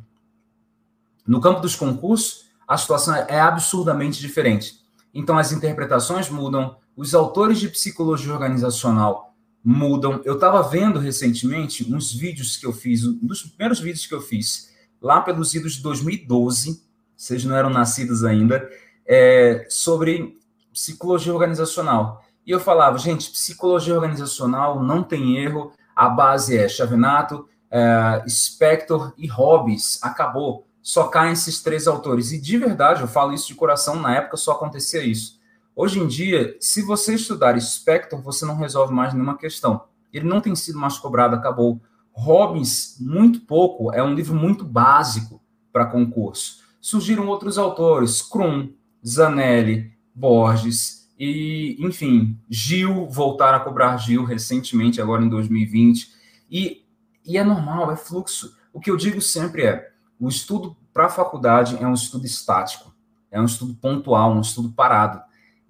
No 1.25 1.41
campo 1.41 1.59
dos 1.59 1.75
concursos, 1.75 2.45
a 2.67 2.77
situação 2.77 3.15
é 3.15 3.39
absurdamente 3.39 4.19
diferente. 4.19 4.79
Então, 5.13 5.37
as 5.37 5.51
interpretações 5.51 6.29
mudam, 6.29 6.77
os 6.95 7.13
autores 7.13 7.59
de 7.59 7.69
psicologia 7.69 8.33
organizacional 8.33 9.33
mudam. 9.63 10.21
Eu 10.23 10.35
estava 10.35 10.61
vendo 10.61 10.99
recentemente 10.99 11.91
uns 11.91 12.13
vídeos 12.13 12.57
que 12.57 12.65
eu 12.65 12.71
fiz, 12.71 13.03
um 13.03 13.25
dos 13.25 13.41
primeiros 13.41 13.79
vídeos 13.79 14.05
que 14.05 14.13
eu 14.13 14.21
fiz, 14.21 14.71
lá 15.01 15.21
pelos 15.21 15.53
idos 15.55 15.73
de 15.73 15.81
2012, 15.81 16.84
vocês 17.15 17.43
não 17.45 17.55
eram 17.55 17.69
nascidos 17.69 18.23
ainda, 18.23 18.69
é, 19.05 19.65
sobre 19.69 20.37
psicologia 20.73 21.33
organizacional. 21.33 22.23
E 22.45 22.51
eu 22.51 22.59
falava, 22.59 22.97
gente, 22.97 23.31
psicologia 23.31 23.95
organizacional 23.95 24.83
não 24.83 25.01
tem 25.01 25.37
erro, 25.37 25.71
a 25.95 26.09
base 26.09 26.57
é 26.57 26.67
Chavinato, 26.67 27.47
é, 27.71 28.23
Spector 28.27 29.13
e 29.17 29.27
Hobbes, 29.27 29.99
acabou. 30.03 30.67
Só 30.81 31.07
caem 31.07 31.33
esses 31.33 31.63
três 31.63 31.87
autores. 31.87 32.31
E 32.31 32.39
de 32.39 32.57
verdade, 32.57 33.01
eu 33.01 33.07
falo 33.07 33.33
isso 33.33 33.47
de 33.47 33.55
coração, 33.55 33.99
na 33.99 34.15
época 34.15 34.37
só 34.37 34.51
acontecia 34.51 35.03
isso. 35.03 35.39
Hoje 35.75 35.99
em 35.99 36.07
dia, 36.07 36.55
se 36.59 36.81
você 36.81 37.15
estudar 37.15 37.59
Spector, 37.59 38.21
você 38.21 38.45
não 38.45 38.55
resolve 38.55 38.93
mais 38.93 39.13
nenhuma 39.13 39.37
questão. 39.37 39.83
Ele 40.13 40.27
não 40.27 40.39
tem 40.39 40.55
sido 40.55 40.77
mais 40.77 40.97
cobrado, 40.97 41.35
acabou. 41.35 41.81
Robbins, 42.13 42.95
muito 42.99 43.41
pouco, 43.41 43.91
é 43.91 44.01
um 44.01 44.13
livro 44.13 44.35
muito 44.35 44.63
básico 44.63 45.41
para 45.73 45.85
concurso. 45.85 46.64
Surgiram 46.85 47.27
outros 47.27 47.57
autores, 47.57 48.21
Krum, 48.21 48.71
Zanelli, 49.03 49.91
Borges, 50.13 51.09
e, 51.17 51.75
enfim, 51.79 52.39
Gil, 52.47 53.07
voltaram 53.07 53.57
a 53.57 53.59
cobrar 53.59 53.97
Gil 53.97 54.23
recentemente, 54.23 55.01
agora 55.01 55.23
em 55.23 55.27
2020. 55.27 56.13
E, 56.47 56.85
e 57.25 57.39
é 57.39 57.43
normal, 57.43 57.91
é 57.91 57.95
fluxo. 57.95 58.55
O 58.71 58.79
que 58.79 58.91
eu 58.91 58.97
digo 58.97 59.19
sempre 59.19 59.63
é: 59.63 59.89
o 60.19 60.29
estudo 60.29 60.77
para 60.93 61.07
a 61.07 61.09
faculdade 61.09 61.75
é 61.81 61.87
um 61.87 61.93
estudo 61.95 62.23
estático, 62.23 62.93
é 63.31 63.41
um 63.41 63.45
estudo 63.45 63.73
pontual, 63.73 64.35
um 64.35 64.41
estudo 64.41 64.69
parado. 64.71 65.19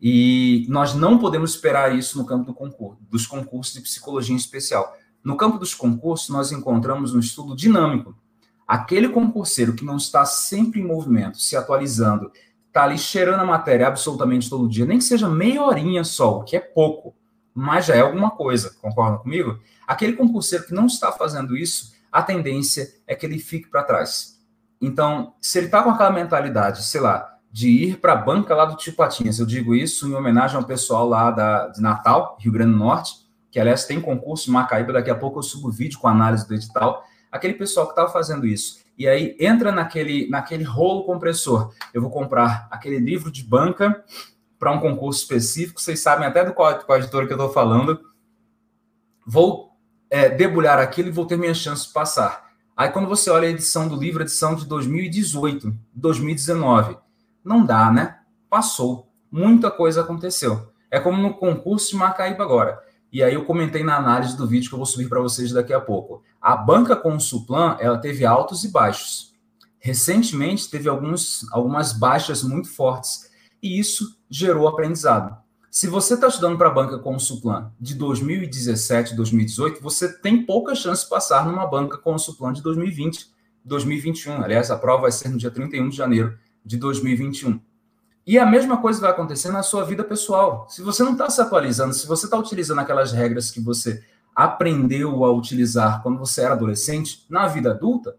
E 0.02 0.66
nós 0.68 0.96
não 0.96 1.18
podemos 1.18 1.52
esperar 1.52 1.98
isso 1.98 2.18
no 2.18 2.26
campo 2.26 2.48
do 2.48 2.54
concurso, 2.54 3.02
dos 3.10 3.26
concursos 3.26 3.74
de 3.74 3.80
psicologia 3.80 4.34
em 4.34 4.38
especial. 4.38 4.94
No 5.24 5.38
campo 5.38 5.58
dos 5.58 5.74
concursos, 5.74 6.28
nós 6.28 6.52
encontramos 6.52 7.16
um 7.16 7.20
estudo 7.20 7.56
dinâmico. 7.56 8.14
Aquele 8.68 9.10
concurseiro 9.10 9.74
que 9.74 9.86
não 9.86 9.98
está 9.98 10.26
sempre 10.26 10.82
em 10.82 10.86
movimento, 10.86 11.40
se 11.40 11.56
atualizando, 11.56 12.32
está 12.68 12.84
ali 12.84 12.98
cheirando 12.98 13.40
a 13.40 13.46
matéria 13.46 13.88
absolutamente 13.88 14.50
todo 14.50 14.68
dia, 14.68 14.86
nem 14.86 14.98
que 14.98 15.04
seja 15.04 15.30
meia 15.30 15.64
horinha 15.64 16.04
só, 16.04 16.40
o 16.40 16.44
que 16.44 16.58
é 16.58 16.60
pouco, 16.60 17.16
mas 17.54 17.86
já 17.86 17.96
é 17.96 18.02
alguma 18.02 18.32
coisa, 18.32 18.76
concorda 18.82 19.18
comigo? 19.18 19.60
Aquele 19.88 20.14
concurseiro 20.14 20.66
que 20.66 20.74
não 20.74 20.88
está 20.88 21.12
fazendo 21.12 21.56
isso, 21.56 21.94
a 22.12 22.22
tendência 22.22 22.94
é 23.08 23.16
que 23.16 23.26
ele 23.26 23.40
fique 23.40 23.70
para 23.70 23.84
trás. 23.84 24.42
Então, 24.82 25.34
se 25.40 25.58
ele 25.58 25.68
está 25.68 25.82
com 25.84 25.90
aquela 25.90 26.12
mentalidade, 26.12 26.84
sei 26.84 27.00
lá, 27.00 27.36
de 27.52 27.70
ir 27.70 28.02
para 28.02 28.12
a 28.14 28.18
banca 28.18 28.54
lá 28.54 28.66
do 28.66 28.76
Tio 28.76 28.94
Patinhas, 28.94 29.40
eu 29.40 29.46
digo 29.46 29.74
isso 29.74 30.10
em 30.10 30.14
homenagem 30.14 30.58
ao 30.58 30.66
pessoal 30.66 31.08
lá 31.08 31.32
da, 31.32 31.68
de 31.68 31.82
Natal, 31.82 32.38
Rio 32.42 32.52
Grande 32.52 32.74
do 32.74 32.78
Norte, 32.78 33.14
que 33.50 33.58
aliás 33.58 33.86
tem 33.86 34.02
concurso 34.02 34.50
em 34.50 34.54
Macaíba, 34.54 34.92
daqui 34.92 35.10
a 35.10 35.16
pouco 35.16 35.40
eu 35.40 35.44
subo 35.44 35.72
vídeo 35.72 35.98
com 35.98 36.10
análise 36.10 36.46
do 36.46 36.54
edital, 36.54 37.06
aquele 37.36 37.54
pessoal 37.54 37.86
que 37.86 37.92
estava 37.92 38.12
fazendo 38.12 38.46
isso. 38.46 38.80
E 38.98 39.08
aí 39.08 39.36
entra 39.40 39.72
naquele, 39.72 40.30
naquele 40.30 40.64
rolo 40.64 41.04
compressor. 41.04 41.74
Eu 41.94 42.02
vou 42.02 42.10
comprar 42.10 42.68
aquele 42.72 42.98
livro 42.98 43.32
de 43.32 43.44
banca 43.44 44.04
para 44.58 44.72
um 44.72 44.80
concurso 44.80 45.22
específico, 45.22 45.82
vocês 45.82 46.00
sabem 46.00 46.26
até 46.26 46.44
do 46.44 46.54
qual, 46.54 46.80
qual 46.80 46.98
editora 46.98 47.28
que 47.28 47.34
eu 47.34 47.38
estou 47.38 47.52
falando. 47.52 48.00
Vou 49.28 49.72
é, 50.10 50.30
debulhar 50.30 50.80
aquilo 50.80 51.10
e 51.10 51.12
vou 51.12 51.26
ter 51.26 51.38
minha 51.38 51.54
chance 51.54 51.88
de 51.88 51.94
passar. 51.94 52.46
Aí 52.76 52.90
quando 52.90 53.08
você 53.08 53.30
olha 53.30 53.48
a 53.48 53.52
edição 53.52 53.88
do 53.88 53.96
livro, 53.96 54.24
edição 54.24 54.56
de 54.56 54.66
2018, 54.66 55.76
2019, 55.94 56.98
não 57.44 57.66
dá, 57.66 57.92
né? 57.92 58.20
Passou. 58.50 59.12
Muita 59.30 59.70
coisa 59.70 60.02
aconteceu. 60.02 60.72
É 60.90 61.00
como 61.00 61.22
no 61.22 61.34
concurso 61.34 61.92
de 61.92 61.98
Macaíba 61.98 62.44
agora. 62.44 62.82
E 63.16 63.24
aí 63.24 63.34
eu 63.34 63.46
comentei 63.46 63.82
na 63.82 63.96
análise 63.96 64.36
do 64.36 64.46
vídeo 64.46 64.68
que 64.68 64.76
eu 64.76 64.78
vou 64.78 64.86
subir 64.86 65.08
para 65.08 65.22
vocês 65.22 65.54
daqui 65.54 65.72
a 65.72 65.80
pouco. 65.80 66.22
A 66.42 66.54
banca 66.54 66.98
com 66.98 67.16
o 67.16 67.20
Suplan, 67.22 67.78
ela 67.80 67.98
teve 67.98 68.26
altos 68.26 68.66
e 68.66 68.68
baixos. 68.68 69.34
Recentemente 69.80 70.70
teve 70.70 70.90
alguns, 70.90 71.50
algumas 71.54 71.94
baixas 71.94 72.44
muito 72.44 72.68
fortes 72.68 73.32
e 73.64 73.80
isso 73.80 74.20
gerou 74.30 74.68
aprendizado. 74.68 75.34
Se 75.72 75.88
você 75.88 76.16
está 76.16 76.28
estudando 76.28 76.58
para 76.58 76.68
a 76.68 76.74
banca 76.74 77.00
com 77.00 77.16
o 77.16 77.20
Suplan 77.20 77.72
de 77.80 77.96
2017, 77.96 79.16
2018, 79.16 79.82
você 79.82 80.12
tem 80.12 80.46
pouca 80.46 80.76
chance 80.76 81.06
de 81.06 81.10
passar 81.10 81.46
numa 81.46 81.66
banca 81.66 81.98
com 81.98 82.16
o 82.16 82.20
Suplan 82.20 82.52
de 82.52 82.62
2020, 82.62 83.30
2021. 83.64 84.44
Aliás, 84.44 84.70
a 84.70 84.78
prova 84.78 85.04
vai 85.04 85.12
ser 85.14 85.30
no 85.30 85.38
dia 85.38 85.50
31 85.50 85.88
de 85.88 85.96
janeiro 85.96 86.38
de 86.66 86.76
2021. 86.76 87.62
E 88.26 88.40
a 88.40 88.46
mesma 88.46 88.78
coisa 88.78 89.00
vai 89.00 89.12
acontecer 89.12 89.52
na 89.52 89.62
sua 89.62 89.86
vida 89.86 90.04
pessoal. 90.04 90.66
Se 90.68 90.82
você 90.82 91.04
não 91.04 91.12
está 91.12 91.30
se 91.30 91.40
atualizando, 91.40 91.94
se 91.94 92.08
você 92.08 92.26
está 92.26 92.38
utilizando 92.38 92.80
aquelas 92.80 93.12
regras 93.12 93.52
que 93.52 93.60
você 93.60 94.04
aprendeu 94.36 95.24
a 95.24 95.32
utilizar 95.32 96.02
quando 96.02 96.18
você 96.18 96.42
era 96.42 96.54
adolescente, 96.54 97.24
na 97.30 97.48
vida 97.48 97.70
adulta, 97.70 98.18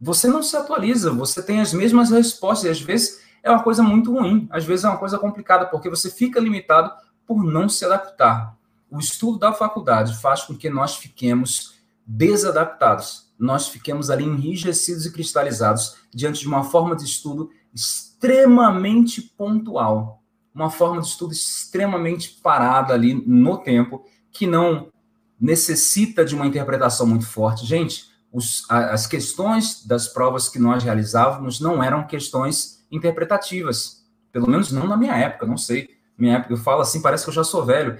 você 0.00 0.28
não 0.28 0.42
se 0.42 0.54
atualiza, 0.54 1.10
você 1.10 1.42
tem 1.42 1.60
as 1.60 1.72
mesmas 1.72 2.10
respostas, 2.10 2.66
e 2.66 2.70
às 2.70 2.80
vezes 2.80 3.20
é 3.42 3.50
uma 3.50 3.62
coisa 3.62 3.82
muito 3.82 4.12
ruim, 4.12 4.46
às 4.50 4.64
vezes 4.64 4.84
é 4.84 4.88
uma 4.88 4.98
coisa 4.98 5.18
complicada, 5.18 5.66
porque 5.66 5.88
você 5.88 6.10
fica 6.10 6.38
limitado 6.38 6.92
por 7.26 7.42
não 7.42 7.68
se 7.68 7.84
adaptar. 7.84 8.54
O 8.90 8.98
estudo 8.98 9.38
da 9.38 9.52
faculdade 9.52 10.16
faz 10.16 10.42
com 10.42 10.54
que 10.54 10.70
nós 10.70 10.96
fiquemos 10.96 11.74
desadaptados, 12.06 13.28
nós 13.38 13.68
fiquemos 13.68 14.10
ali 14.10 14.24
enrijecidos 14.24 15.06
e 15.06 15.12
cristalizados 15.12 15.96
diante 16.14 16.40
de 16.40 16.48
uma 16.48 16.64
forma 16.64 16.94
de 16.94 17.04
estudo 17.04 17.50
extremamente 17.78 19.22
pontual, 19.22 20.22
uma 20.52 20.70
forma 20.70 21.00
de 21.00 21.06
estudo 21.06 21.32
extremamente 21.32 22.40
parada 22.42 22.92
ali 22.92 23.14
no 23.14 23.58
tempo, 23.58 24.04
que 24.32 24.46
não 24.46 24.92
necessita 25.40 26.24
de 26.24 26.34
uma 26.34 26.46
interpretação 26.46 27.06
muito 27.06 27.26
forte. 27.26 27.64
Gente, 27.64 28.06
os, 28.32 28.68
as 28.68 29.06
questões 29.06 29.86
das 29.86 30.08
provas 30.08 30.48
que 30.48 30.58
nós 30.58 30.82
realizávamos 30.82 31.60
não 31.60 31.82
eram 31.82 32.06
questões 32.06 32.84
interpretativas, 32.90 34.04
pelo 34.32 34.50
menos 34.50 34.72
não 34.72 34.86
na 34.86 34.96
minha 34.96 35.16
época, 35.16 35.46
não 35.46 35.56
sei. 35.56 35.88
Minha 36.16 36.38
época, 36.38 36.52
eu 36.52 36.58
falo 36.58 36.80
assim, 36.80 37.00
parece 37.00 37.22
que 37.22 37.30
eu 37.30 37.34
já 37.34 37.44
sou 37.44 37.64
velho. 37.64 37.98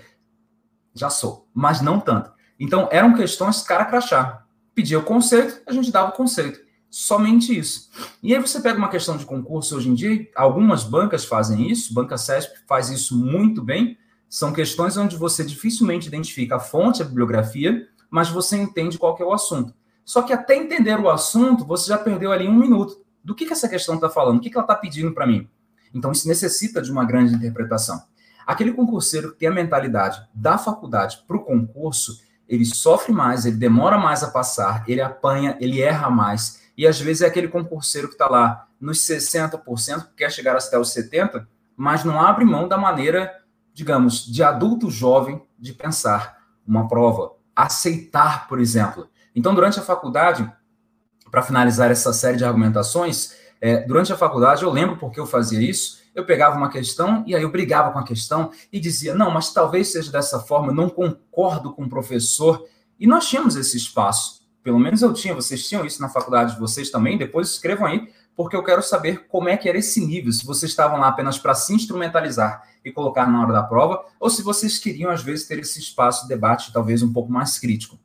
Já 0.93 1.09
sou, 1.09 1.49
mas 1.55 1.81
não 1.81 2.01
tanto. 2.01 2.33
Então, 2.59 2.89
eram 2.91 3.15
questões 3.15 3.63
cara 3.63 3.85
crachá. 3.85 4.45
Pedia 4.75 4.99
o 4.99 5.05
conceito, 5.05 5.63
a 5.65 5.73
gente 5.73 5.93
dava 5.93 6.11
o 6.11 6.13
conceito. 6.13 6.68
Somente 6.91 7.57
isso. 7.57 7.91
E 8.23 8.35
aí 8.35 8.41
você 8.41 8.61
pega 8.61 8.79
uma 8.79 8.89
questão 8.89 9.17
de 9.17 9.27
concurso 9.27 9.77
hoje 9.77 9.91
em 9.91 9.95
dia, 9.95 10.27
algumas 10.35 10.85
bancas 10.85 11.25
fazem 11.25 11.71
isso, 11.71 11.93
Banca 11.93 12.17
CESP 12.17 12.61
faz 12.67 12.89
isso 12.89 13.17
muito 13.17 13.63
bem. 13.63 13.99
São 14.29 14.53
questões 14.53 14.97
onde 14.97 15.17
você 15.17 15.45
dificilmente 15.45 16.09
identifica 16.09 16.57
a 16.57 16.61
fonte, 16.61 17.03
a 17.03 17.05
bibliografia, 17.05 17.87
mas 18.11 18.29
você 18.29 18.57
entende 18.57 18.99
qual 18.99 19.17
é 19.21 19.25
o 19.25 19.33
assunto. 19.33 19.75
Só 20.05 20.23
que 20.23 20.33
até 20.33 20.57
entender 20.57 20.99
o 20.99 21.11
assunto, 21.11 21.67
você 21.67 21.89
já 21.89 21.99
perdeu 21.99 22.33
ali 22.33 22.49
um 22.49 22.55
minuto. 22.55 23.03
Do 23.23 23.35
que, 23.35 23.45
que 23.45 23.53
essa 23.53 23.69
questão 23.69 23.97
está 23.97 24.09
falando? 24.09 24.39
O 24.39 24.41
que, 24.41 24.49
que 24.49 24.57
ela 24.57 24.65
está 24.65 24.75
pedindo 24.75 25.13
para 25.13 25.27
mim? 25.27 25.47
Então, 25.93 26.13
isso 26.13 26.27
necessita 26.27 26.81
de 26.81 26.91
uma 26.91 27.05
grande 27.05 27.35
interpretação. 27.35 28.03
Aquele 28.47 28.73
concurseiro 28.73 29.33
que 29.33 29.41
tem 29.41 29.49
a 29.49 29.53
mentalidade 29.53 30.27
da 30.33 30.57
faculdade 30.57 31.23
para 31.27 31.37
o 31.37 31.45
concurso, 31.45 32.23
ele 32.49 32.65
sofre 32.65 33.13
mais, 33.13 33.45
ele 33.45 33.57
demora 33.57 33.99
mais 33.99 34.23
a 34.23 34.31
passar, 34.31 34.83
ele 34.89 35.03
apanha, 35.03 35.59
ele 35.61 35.83
erra 35.83 36.09
mais, 36.09 36.63
e 36.79 36.87
às 36.87 37.01
vezes 37.01 37.23
é 37.23 37.27
aquele 37.27 37.49
concurseiro 37.49 38.07
que 38.07 38.15
está 38.15 38.29
lá 38.29 38.69
nos 38.81 39.01
60%, 39.01 40.07
que 40.11 40.15
quer 40.19 40.31
chegar 40.31 40.57
até 40.57 40.79
os 40.79 40.95
70%, 40.95 41.45
mas 41.77 42.05
não 42.05 42.21
abre 42.21 42.45
mão 42.45 42.69
da 42.69 42.79
maneira, 42.79 43.43
digamos, 43.75 44.25
de 44.25 44.45
adulto 44.45 44.89
jovem 44.89 45.43
de 45.59 45.73
pensar 45.73 46.39
uma 46.65 46.87
prova, 46.87 47.33
aceitar, 47.55 48.47
por 48.47 48.61
exemplo. 48.61 49.09
Então, 49.35 49.57
durante 49.57 49.81
a 49.81 49.83
faculdade, 49.83 50.49
para 51.33 51.43
finalizar 51.43 51.91
essa 51.91 52.13
série 52.13 52.37
de 52.37 52.45
argumentações, 52.45 53.35
é, 53.61 53.79
durante 53.79 54.13
a 54.13 54.17
faculdade, 54.17 54.63
eu 54.63 54.71
lembro 54.71 54.99
porque 54.99 55.19
eu 55.19 55.27
fazia 55.27 55.61
isso, 55.61 55.99
eu 56.15 56.25
pegava 56.25 56.57
uma 56.57 56.71
questão 56.71 57.25
e 57.27 57.35
aí 57.35 57.43
eu 57.43 57.51
brigava 57.51 57.91
com 57.91 57.99
a 57.99 58.05
questão 58.05 58.53
e 58.73 58.79
dizia, 58.79 59.17
não, 59.17 59.33
mas 59.33 59.53
talvez 59.53 59.91
seja 59.91 60.13
dessa 60.13 60.39
forma, 60.39 60.69
eu 60.69 60.75
não 60.75 60.89
concordo 60.89 61.73
com 61.73 61.85
o 61.85 61.89
professor. 61.89 62.65
E 63.01 63.07
nós 63.07 63.29
tínhamos 63.29 63.57
esse 63.57 63.77
espaço 63.77 64.38
pelo 64.69 64.79
menos 64.79 65.01
eu 65.01 65.15
tinha, 65.15 65.35
vocês 65.35 65.67
tinham 65.67 65.87
isso 65.87 65.99
na 65.99 66.11
faculdade 66.11 66.53
de 66.53 66.61
vocês 66.61 66.91
também, 66.91 67.17
depois 67.17 67.49
escrevam 67.49 67.87
aí 67.87 68.07
porque 68.37 68.55
eu 68.55 68.63
quero 68.63 68.83
saber 68.83 69.27
como 69.27 69.49
é 69.49 69.57
que 69.57 69.67
era 69.67 69.79
esse 69.79 69.99
nível, 70.05 70.31
se 70.31 70.45
vocês 70.45 70.71
estavam 70.71 71.01
lá 71.01 71.09
apenas 71.09 71.39
para 71.39 71.55
se 71.55 71.73
instrumentalizar 71.73 72.63
e 72.85 72.93
colocar 72.93 73.27
na 73.27 73.41
hora 73.41 73.55
da 73.55 73.63
prova, 73.63 74.05
ou 74.21 74.29
se 74.29 74.43
vocês 74.43 74.79
queriam, 74.79 75.11
às 75.11 75.23
vezes, 75.23 75.49
ter 75.49 75.59
esse 75.59 75.81
espaço 75.81 76.25
de 76.25 76.29
debate 76.29 76.71
talvez 76.71 77.03
um 77.03 77.11
pouco 77.11 77.33
mais 77.33 77.59
crítico. 77.59 77.99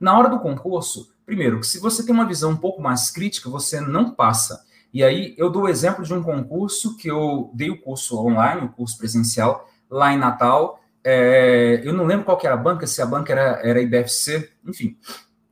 Na 0.00 0.18
hora 0.18 0.28
do 0.28 0.40
concurso, 0.40 1.08
primeiro, 1.24 1.60
que 1.60 1.68
se 1.68 1.78
você 1.78 2.04
tem 2.04 2.12
uma 2.12 2.26
visão 2.26 2.50
um 2.50 2.56
pouco 2.56 2.82
mais 2.82 3.12
crítica, 3.12 3.48
você 3.48 3.80
não 3.80 4.10
passa. 4.10 4.64
E 4.92 5.04
aí 5.04 5.36
eu 5.38 5.48
dou 5.48 5.62
o 5.62 5.68
exemplo 5.68 6.04
de 6.04 6.12
um 6.12 6.20
concurso 6.20 6.96
que 6.96 7.08
eu 7.08 7.52
dei 7.54 7.70
o 7.70 7.80
curso 7.80 8.18
online, 8.18 8.66
o 8.66 8.70
curso 8.70 8.98
presencial, 8.98 9.70
lá 9.88 10.12
em 10.12 10.18
Natal. 10.18 10.80
É, 11.04 11.80
eu 11.84 11.92
não 11.92 12.06
lembro 12.06 12.24
qual 12.24 12.40
era 12.42 12.54
a 12.54 12.56
banca, 12.56 12.88
se 12.88 13.00
a 13.00 13.06
banca 13.06 13.32
era, 13.32 13.60
era 13.62 13.80
IBFC, 13.80 14.50
enfim. 14.66 14.98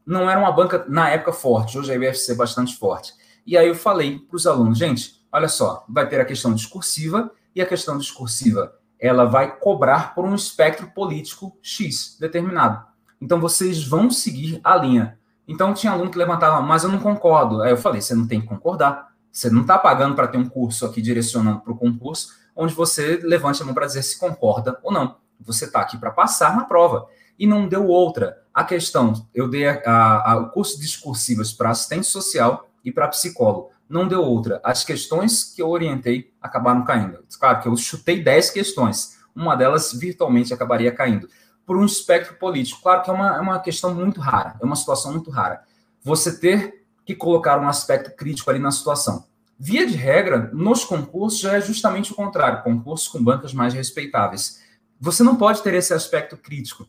Não 0.06 0.30
era 0.30 0.38
uma 0.38 0.52
banca, 0.52 0.84
na 0.88 1.10
época, 1.10 1.32
forte. 1.32 1.78
Hoje 1.78 1.90
a 1.90 1.96
IBFC 1.96 2.32
é 2.32 2.34
bastante 2.36 2.76
forte. 2.76 3.12
E 3.44 3.56
aí 3.56 3.66
eu 3.66 3.74
falei 3.74 4.18
para 4.20 4.36
os 4.36 4.46
alunos, 4.46 4.78
gente, 4.78 5.20
olha 5.32 5.48
só, 5.48 5.84
vai 5.88 6.08
ter 6.08 6.20
a 6.20 6.24
questão 6.24 6.54
discursiva, 6.54 7.30
e 7.56 7.62
a 7.62 7.66
questão 7.66 7.96
discursiva, 7.96 8.74
ela 9.00 9.24
vai 9.24 9.56
cobrar 9.58 10.14
por 10.14 10.26
um 10.26 10.34
espectro 10.34 10.88
político 10.88 11.56
X 11.62 12.18
determinado. 12.20 12.84
Então 13.18 13.40
vocês 13.40 13.82
vão 13.82 14.10
seguir 14.10 14.60
a 14.62 14.76
linha. 14.76 15.18
Então 15.48 15.72
tinha 15.72 15.90
aluno 15.90 16.10
que 16.10 16.18
levantava, 16.18 16.60
mas 16.60 16.84
eu 16.84 16.90
não 16.90 16.98
concordo. 16.98 17.62
Aí 17.62 17.70
eu 17.70 17.78
falei, 17.78 18.02
você 18.02 18.14
não 18.14 18.26
tem 18.26 18.42
que 18.42 18.46
concordar. 18.46 19.08
Você 19.32 19.48
não 19.48 19.62
está 19.62 19.78
pagando 19.78 20.14
para 20.14 20.28
ter 20.28 20.36
um 20.36 20.46
curso 20.46 20.84
aqui 20.84 21.00
direcionando 21.00 21.60
para 21.60 21.72
o 21.72 21.76
concurso, 21.76 22.34
onde 22.54 22.74
você 22.74 23.20
levante 23.22 23.62
a 23.62 23.64
mão 23.64 23.72
para 23.72 23.86
dizer 23.86 24.02
se 24.02 24.18
concorda 24.18 24.78
ou 24.82 24.92
não. 24.92 25.16
Você 25.40 25.66
está 25.66 25.80
aqui 25.80 25.96
para 25.96 26.10
passar 26.10 26.56
na 26.56 26.64
prova. 26.64 27.06
E 27.38 27.46
não 27.46 27.68
deu 27.68 27.86
outra. 27.86 28.42
A 28.52 28.64
questão, 28.64 29.26
eu 29.34 29.48
dei 29.48 29.68
a, 29.68 29.82
a, 29.84 30.32
a, 30.32 30.36
o 30.38 30.50
curso 30.50 30.80
discursivas 30.80 31.52
para 31.52 31.70
assistente 31.70 32.06
social 32.06 32.68
e 32.84 32.90
para 32.90 33.08
psicólogo. 33.08 33.70
Não 33.88 34.08
deu 34.08 34.22
outra. 34.22 34.60
As 34.64 34.84
questões 34.84 35.44
que 35.44 35.62
eu 35.62 35.68
orientei 35.68 36.32
acabaram 36.40 36.84
caindo. 36.84 37.24
Claro 37.38 37.60
que 37.60 37.68
eu 37.68 37.76
chutei 37.76 38.22
10 38.22 38.50
questões. 38.50 39.18
Uma 39.34 39.54
delas 39.54 39.92
virtualmente 39.92 40.52
acabaria 40.52 40.90
caindo. 40.90 41.28
Por 41.64 41.76
um 41.76 41.84
espectro 41.84 42.34
político. 42.36 42.80
Claro 42.82 43.02
que 43.02 43.10
é 43.10 43.12
uma, 43.12 43.36
é 43.36 43.40
uma 43.40 43.58
questão 43.60 43.94
muito 43.94 44.20
rara. 44.20 44.56
É 44.60 44.64
uma 44.64 44.76
situação 44.76 45.12
muito 45.12 45.30
rara. 45.30 45.62
Você 46.02 46.38
ter 46.38 46.86
que 47.04 47.14
colocar 47.14 47.60
um 47.60 47.68
aspecto 47.68 48.16
crítico 48.16 48.50
ali 48.50 48.58
na 48.58 48.72
situação. 48.72 49.24
Via 49.58 49.86
de 49.86 49.94
regra, 49.94 50.50
nos 50.52 50.84
concursos 50.84 51.38
já 51.38 51.54
é 51.54 51.60
justamente 51.60 52.12
o 52.12 52.14
contrário, 52.14 52.62
concursos 52.62 53.08
com 53.08 53.22
bancas 53.22 53.54
mais 53.54 53.72
respeitáveis. 53.72 54.60
Você 55.00 55.22
não 55.22 55.36
pode 55.36 55.62
ter 55.62 55.74
esse 55.74 55.92
aspecto 55.92 56.36
crítico, 56.36 56.88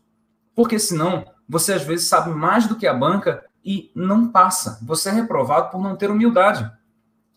porque 0.56 0.80
senão 0.80 1.26
você 1.48 1.74
às 1.74 1.84
vezes 1.84 2.08
sabe 2.08 2.30
mais 2.32 2.68
do 2.68 2.76
que 2.76 2.88
a 2.88 2.94
banca 2.94 3.46
e 3.64 3.92
não 3.96 4.30
passa. 4.30 4.80
Você 4.84 5.10
é 5.10 5.12
reprovado 5.12 5.70
por 5.70 5.82
não 5.82 5.96
ter 5.96 6.10
humildade. 6.10 6.70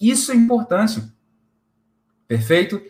Isso 0.01 0.33
é 0.33 0.35
importante. 0.35 1.03
Perfeito? 2.27 2.81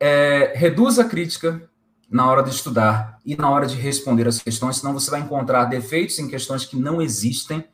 É, 0.00 0.52
reduz 0.56 0.98
a 0.98 1.04
crítica 1.04 1.68
na 2.10 2.26
hora 2.30 2.42
de 2.42 2.50
estudar 2.50 3.18
e 3.24 3.36
na 3.36 3.50
hora 3.50 3.66
de 3.66 3.76
responder 3.76 4.28
as 4.28 4.40
questões, 4.40 4.78
senão 4.78 4.92
você 4.92 5.10
vai 5.10 5.20
encontrar 5.20 5.64
defeitos 5.64 6.18
em 6.18 6.28
questões 6.28 6.64
que 6.64 6.76
não 6.76 7.02
existem 7.02 7.64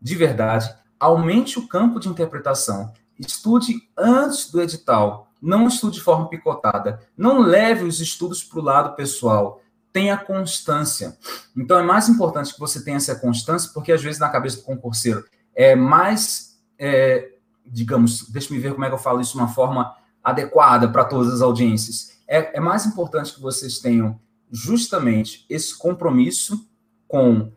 de 0.00 0.14
verdade 0.14 0.74
aumente 0.98 1.58
o 1.58 1.68
campo 1.68 2.00
de 2.00 2.08
interpretação, 2.08 2.92
estude 3.18 3.74
antes 3.96 4.50
do 4.50 4.62
edital, 4.62 5.23
não 5.44 5.68
estude 5.68 5.96
de 5.96 6.02
forma 6.02 6.28
picotada, 6.28 7.00
não 7.16 7.42
leve 7.42 7.84
os 7.84 8.00
estudos 8.00 8.42
para 8.42 8.58
o 8.58 8.62
lado 8.62 8.96
pessoal, 8.96 9.60
tenha 9.92 10.16
constância. 10.16 11.16
Então 11.54 11.78
é 11.78 11.82
mais 11.82 12.08
importante 12.08 12.54
que 12.54 12.58
você 12.58 12.82
tenha 12.82 12.96
essa 12.96 13.14
constância, 13.14 13.70
porque 13.74 13.92
às 13.92 14.02
vezes 14.02 14.18
na 14.18 14.30
cabeça 14.30 14.56
do 14.56 14.62
concurseiro 14.62 15.24
é 15.54 15.76
mais, 15.76 16.58
é, 16.78 17.32
digamos, 17.66 18.28
deixa 18.30 18.52
me 18.52 18.58
ver 18.58 18.72
como 18.72 18.84
é 18.84 18.88
que 18.88 18.94
eu 18.94 18.98
falo 18.98 19.20
isso 19.20 19.32
de 19.32 19.38
uma 19.38 19.48
forma 19.48 19.94
adequada 20.22 20.88
para 20.88 21.04
todas 21.04 21.32
as 21.32 21.42
audiências. 21.42 22.14
É, 22.26 22.56
é 22.56 22.60
mais 22.60 22.86
importante 22.86 23.34
que 23.34 23.40
vocês 23.40 23.78
tenham 23.78 24.18
justamente 24.50 25.44
esse 25.50 25.76
compromisso 25.76 26.66
com 27.06 27.52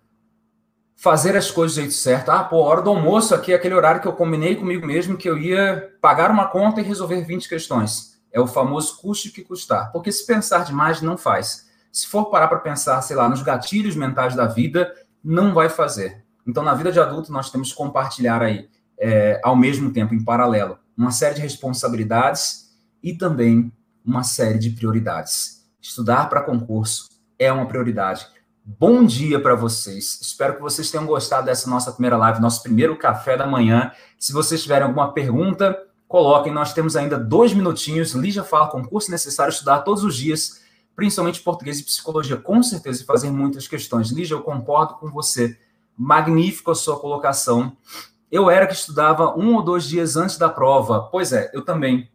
fazer 0.98 1.38
as 1.38 1.52
coisas 1.52 1.76
do 1.76 1.82
jeito 1.82 1.94
certo. 1.94 2.30
Ah, 2.30 2.44
pô, 2.44 2.58
hora 2.58 2.82
do 2.82 2.90
almoço 2.90 3.34
aqui 3.34 3.54
é 3.54 3.56
aquele 3.56 3.76
horário 3.76 4.02
que 4.02 4.08
eu 4.08 4.14
combinei 4.14 4.56
comigo 4.56 4.86
mesmo 4.86 5.16
que 5.16 5.30
eu 5.30 5.38
ia 5.38 5.94
pagar 6.02 6.32
uma 6.32 6.48
conta 6.48 6.82
e 6.82 6.84
resolver 6.84 7.22
20 7.22 7.48
questões. 7.48 8.20
É 8.32 8.42
o 8.42 8.48
famoso 8.48 8.98
custe 9.00 9.30
que 9.30 9.44
custar. 9.44 9.92
Porque 9.92 10.12
se 10.12 10.26
pensar 10.26 10.66
demais, 10.66 11.02
não 11.02 11.16
faz. 11.16 11.68
Se 11.92 12.08
for 12.08 12.26
parar 12.26 12.48
para 12.48 12.60
pensar, 12.60 13.00
sei 13.02 13.16
lá, 13.16 13.30
nos 13.30 13.44
gatilhos 13.44 13.96
mentais 13.96 14.36
da 14.36 14.48
vida, 14.48 14.92
não 15.24 15.54
vai 15.54 15.70
fazer. 15.70 16.26
Então, 16.46 16.64
na 16.64 16.74
vida 16.74 16.92
de 16.92 17.00
adulto, 17.00 17.32
nós 17.32 17.52
temos 17.52 17.72
que 17.72 17.78
compartilhar 17.78 18.42
aí, 18.42 18.68
é, 19.00 19.40
ao 19.44 19.56
mesmo 19.56 19.92
tempo, 19.92 20.14
em 20.14 20.24
paralelo, 20.24 20.80
uma 20.98 21.12
série 21.12 21.36
de 21.36 21.42
responsabilidades 21.42 22.72
e 23.04 23.14
também 23.14 23.72
uma 24.04 24.24
série 24.24 24.58
de 24.58 24.72
prioridades. 24.72 25.64
Estudar 25.82 26.28
para 26.30 26.42
concurso 26.42 27.08
é 27.38 27.52
uma 27.52 27.68
prioridade 27.68 28.28
Bom 28.70 29.06
dia 29.06 29.40
para 29.40 29.56
vocês. 29.56 30.20
Espero 30.22 30.56
que 30.56 30.62
vocês 30.62 30.92
tenham 30.92 31.06
gostado 31.06 31.46
dessa 31.46 31.70
nossa 31.70 31.90
primeira 31.90 32.18
live, 32.18 32.42
nosso 32.42 32.62
primeiro 32.62 32.98
café 32.98 33.38
da 33.38 33.48
manhã. 33.48 33.94
Se 34.20 34.34
vocês 34.34 34.62
tiverem 34.62 34.86
alguma 34.86 35.14
pergunta, 35.14 35.88
coloquem. 36.06 36.52
Nós 36.52 36.74
temos 36.74 36.98
ainda 36.98 37.18
dois 37.18 37.54
minutinhos. 37.54 38.12
Lígia 38.12 38.44
fala 38.44 38.68
concurso 38.68 39.10
necessário 39.10 39.52
estudar 39.52 39.84
todos 39.84 40.04
os 40.04 40.18
dias, 40.18 40.64
principalmente 40.98 41.40
português 41.40 41.80
e 41.80 41.84
psicologia, 41.86 42.36
com 42.36 42.62
certeza, 42.62 43.02
e 43.02 43.06
fazer 43.06 43.32
muitas 43.32 43.70
questões. 43.70 44.12
Lígia, 44.12 44.36
eu 44.36 44.42
concordo 44.42 44.96
com 44.96 45.10
você. 45.10 45.58
Magnífico 45.98 46.70
a 46.70 46.76
sua 46.76 47.00
colocação. 47.00 47.72
Eu 48.30 48.50
era 48.50 48.68
que 48.68 48.74
estudava 48.74 49.34
um 49.38 49.56
ou 49.56 49.62
dois 49.62 49.86
dias 49.86 50.18
antes 50.18 50.38
da 50.38 50.50
prova. 50.50 51.04
Pois 51.10 51.32
é, 51.32 51.50
eu 51.54 51.64
também. 51.64 52.12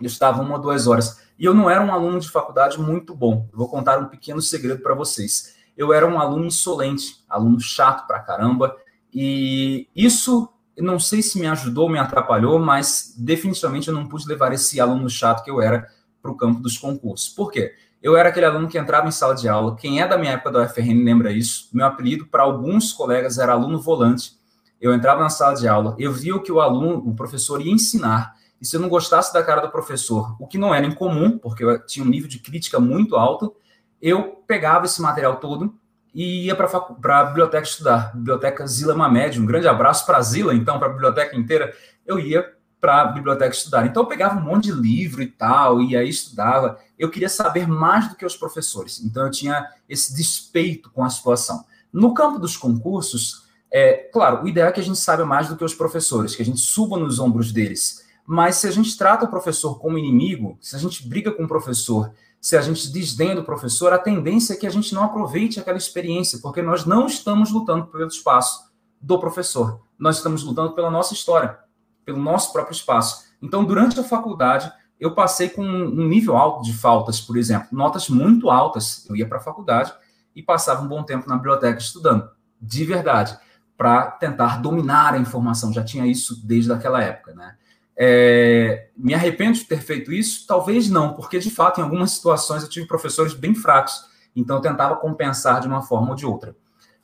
Eu 0.00 0.06
estava 0.06 0.40
uma 0.40 0.54
ou 0.54 0.62
duas 0.62 0.86
horas. 0.86 1.20
E 1.42 1.44
eu 1.44 1.52
não 1.52 1.68
era 1.68 1.84
um 1.84 1.92
aluno 1.92 2.20
de 2.20 2.30
faculdade 2.30 2.80
muito 2.80 3.16
bom. 3.16 3.48
Eu 3.50 3.58
vou 3.58 3.68
contar 3.68 3.98
um 3.98 4.06
pequeno 4.06 4.40
segredo 4.40 4.80
para 4.80 4.94
vocês. 4.94 5.56
Eu 5.76 5.92
era 5.92 6.06
um 6.06 6.20
aluno 6.20 6.46
insolente, 6.46 7.24
aluno 7.28 7.58
chato 7.58 8.06
pra 8.06 8.20
caramba, 8.20 8.76
e 9.12 9.88
isso 9.92 10.48
não 10.78 11.00
sei 11.00 11.20
se 11.20 11.40
me 11.40 11.48
ajudou 11.48 11.86
ou 11.86 11.90
me 11.90 11.98
atrapalhou, 11.98 12.60
mas 12.60 13.12
definitivamente 13.18 13.88
eu 13.88 13.94
não 13.94 14.06
pude 14.06 14.28
levar 14.28 14.52
esse 14.52 14.80
aluno 14.80 15.10
chato 15.10 15.42
que 15.42 15.50
eu 15.50 15.60
era 15.60 15.88
para 16.22 16.30
o 16.30 16.36
campo 16.36 16.60
dos 16.60 16.78
concursos. 16.78 17.28
Por 17.30 17.50
quê? 17.50 17.74
Eu 18.00 18.16
era 18.16 18.28
aquele 18.28 18.46
aluno 18.46 18.68
que 18.68 18.78
entrava 18.78 19.08
em 19.08 19.10
sala 19.12 19.34
de 19.34 19.48
aula. 19.48 19.74
Quem 19.74 20.00
é 20.00 20.06
da 20.06 20.16
minha 20.16 20.34
época 20.34 20.52
da 20.52 20.62
UFRN 20.62 21.02
lembra 21.02 21.32
isso. 21.32 21.68
Meu 21.72 21.86
apelido 21.86 22.24
para 22.24 22.44
alguns 22.44 22.92
colegas 22.92 23.38
era 23.38 23.52
aluno 23.52 23.80
volante. 23.80 24.38
Eu 24.80 24.94
entrava 24.94 25.20
na 25.20 25.28
sala 25.28 25.56
de 25.56 25.66
aula, 25.66 25.96
eu 25.98 26.12
via 26.12 26.36
o 26.36 26.40
que 26.40 26.52
o 26.52 26.60
aluno, 26.60 27.02
o 27.04 27.16
professor 27.16 27.60
ia 27.60 27.72
ensinar, 27.72 28.36
e 28.62 28.64
se 28.64 28.76
eu 28.76 28.80
não 28.80 28.88
gostasse 28.88 29.32
da 29.34 29.42
cara 29.42 29.60
do 29.60 29.72
professor, 29.72 30.36
o 30.38 30.46
que 30.46 30.56
não 30.56 30.72
era 30.72 30.86
incomum, 30.86 31.36
porque 31.36 31.64
eu 31.64 31.84
tinha 31.84 32.06
um 32.06 32.08
nível 32.08 32.28
de 32.28 32.38
crítica 32.38 32.78
muito 32.78 33.16
alto, 33.16 33.56
eu 34.00 34.40
pegava 34.46 34.84
esse 34.86 35.02
material 35.02 35.38
todo 35.40 35.76
e 36.14 36.46
ia 36.46 36.54
para 36.54 37.18
a 37.18 37.24
biblioteca 37.24 37.66
estudar. 37.66 38.14
Biblioteca 38.14 38.64
Zila 38.64 38.94
Mamed, 38.94 39.40
um 39.40 39.46
grande 39.46 39.66
abraço 39.66 40.06
para 40.06 40.18
a 40.18 40.22
Zila, 40.22 40.54
então, 40.54 40.78
para 40.78 40.86
a 40.86 40.92
biblioteca 40.92 41.36
inteira. 41.36 41.74
Eu 42.06 42.20
ia 42.20 42.54
para 42.80 43.00
a 43.00 43.06
biblioteca 43.06 43.52
estudar. 43.52 43.84
Então, 43.84 44.04
eu 44.04 44.08
pegava 44.08 44.38
um 44.38 44.44
monte 44.44 44.66
de 44.66 44.72
livro 44.72 45.22
e 45.22 45.26
tal, 45.26 45.82
e 45.82 45.96
aí 45.96 46.08
estudava. 46.08 46.78
Eu 46.96 47.10
queria 47.10 47.28
saber 47.28 47.66
mais 47.66 48.08
do 48.08 48.14
que 48.14 48.24
os 48.24 48.36
professores. 48.36 49.00
Então, 49.04 49.24
eu 49.24 49.30
tinha 49.32 49.66
esse 49.88 50.14
despeito 50.14 50.88
com 50.92 51.02
a 51.02 51.10
situação. 51.10 51.64
No 51.92 52.14
campo 52.14 52.38
dos 52.38 52.56
concursos, 52.56 53.42
é 53.72 54.08
claro, 54.12 54.44
o 54.44 54.48
ideal 54.48 54.68
é 54.68 54.72
que 54.72 54.80
a 54.80 54.84
gente 54.84 55.00
saiba 55.00 55.26
mais 55.26 55.48
do 55.48 55.56
que 55.56 55.64
os 55.64 55.74
professores, 55.74 56.36
que 56.36 56.42
a 56.42 56.44
gente 56.44 56.60
suba 56.60 56.96
nos 56.96 57.18
ombros 57.18 57.50
deles. 57.50 58.02
Mas 58.26 58.56
se 58.56 58.66
a 58.66 58.70
gente 58.70 58.96
trata 58.96 59.24
o 59.24 59.28
professor 59.28 59.78
como 59.78 59.98
inimigo, 59.98 60.56
se 60.60 60.76
a 60.76 60.78
gente 60.78 61.08
briga 61.08 61.32
com 61.32 61.44
o 61.44 61.48
professor, 61.48 62.12
se 62.40 62.56
a 62.56 62.60
gente 62.60 62.90
desdenha 62.90 63.36
do 63.36 63.44
professor, 63.44 63.92
a 63.92 63.98
tendência 63.98 64.54
é 64.54 64.56
que 64.56 64.66
a 64.66 64.70
gente 64.70 64.94
não 64.94 65.04
aproveite 65.04 65.60
aquela 65.60 65.78
experiência, 65.78 66.40
porque 66.40 66.60
nós 66.60 66.84
não 66.84 67.06
estamos 67.06 67.50
lutando 67.50 67.86
pelo 67.86 68.06
espaço 68.06 68.70
do 69.00 69.18
professor. 69.18 69.80
Nós 69.98 70.16
estamos 70.16 70.42
lutando 70.42 70.72
pela 70.72 70.90
nossa 70.90 71.14
história, 71.14 71.58
pelo 72.04 72.18
nosso 72.18 72.52
próprio 72.52 72.74
espaço. 72.74 73.24
Então, 73.40 73.64
durante 73.64 73.98
a 73.98 74.04
faculdade, 74.04 74.72
eu 74.98 75.14
passei 75.14 75.48
com 75.48 75.64
um 75.64 76.06
nível 76.06 76.36
alto 76.36 76.62
de 76.62 76.72
faltas, 76.72 77.20
por 77.20 77.36
exemplo, 77.36 77.68
notas 77.72 78.08
muito 78.08 78.50
altas. 78.50 79.04
Eu 79.08 79.16
ia 79.16 79.28
para 79.28 79.38
a 79.38 79.42
faculdade 79.42 79.92
e 80.34 80.42
passava 80.42 80.82
um 80.82 80.88
bom 80.88 81.02
tempo 81.02 81.28
na 81.28 81.36
biblioteca 81.36 81.78
estudando, 81.78 82.28
de 82.60 82.84
verdade, 82.84 83.36
para 83.76 84.12
tentar 84.12 84.60
dominar 84.60 85.14
a 85.14 85.18
informação. 85.18 85.72
Já 85.72 85.82
tinha 85.82 86.06
isso 86.06 86.44
desde 86.46 86.72
aquela 86.72 87.02
época, 87.02 87.34
né? 87.34 87.56
É, 87.96 88.88
me 88.96 89.14
arrependo 89.14 89.58
de 89.58 89.64
ter 89.64 89.80
feito 89.80 90.12
isso? 90.12 90.46
Talvez 90.46 90.88
não, 90.88 91.14
porque 91.14 91.38
de 91.38 91.50
fato, 91.50 91.80
em 91.80 91.84
algumas 91.84 92.12
situações, 92.12 92.62
eu 92.62 92.68
tive 92.68 92.86
professores 92.86 93.34
bem 93.34 93.54
fracos, 93.54 94.06
então 94.34 94.56
eu 94.56 94.62
tentava 94.62 94.96
compensar 94.96 95.60
de 95.60 95.68
uma 95.68 95.82
forma 95.82 96.10
ou 96.10 96.14
de 96.14 96.24
outra. 96.24 96.56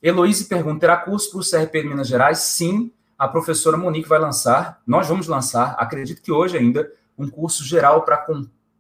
Heloíse 0.03 0.47
pergunta: 0.47 0.81
terá 0.81 0.97
curso 0.97 1.31
para 1.31 1.41
o 1.41 1.43
CRP 1.43 1.83
de 1.83 1.89
Minas 1.89 2.09
Gerais? 2.09 2.39
Sim, 2.39 2.93
a 3.19 3.29
professora 3.29 3.77
Monique 3.77 4.09
vai 4.09 4.19
lançar, 4.19 4.81
nós 4.87 5.09
vamos 5.09 5.27
lançar, 5.27 5.75
acredito 5.79 6.23
que 6.23 6.33
hoje 6.33 6.57
ainda, 6.57 6.91
um 7.19 7.29
curso 7.29 7.65
geral 7.65 8.03
para 8.03 8.25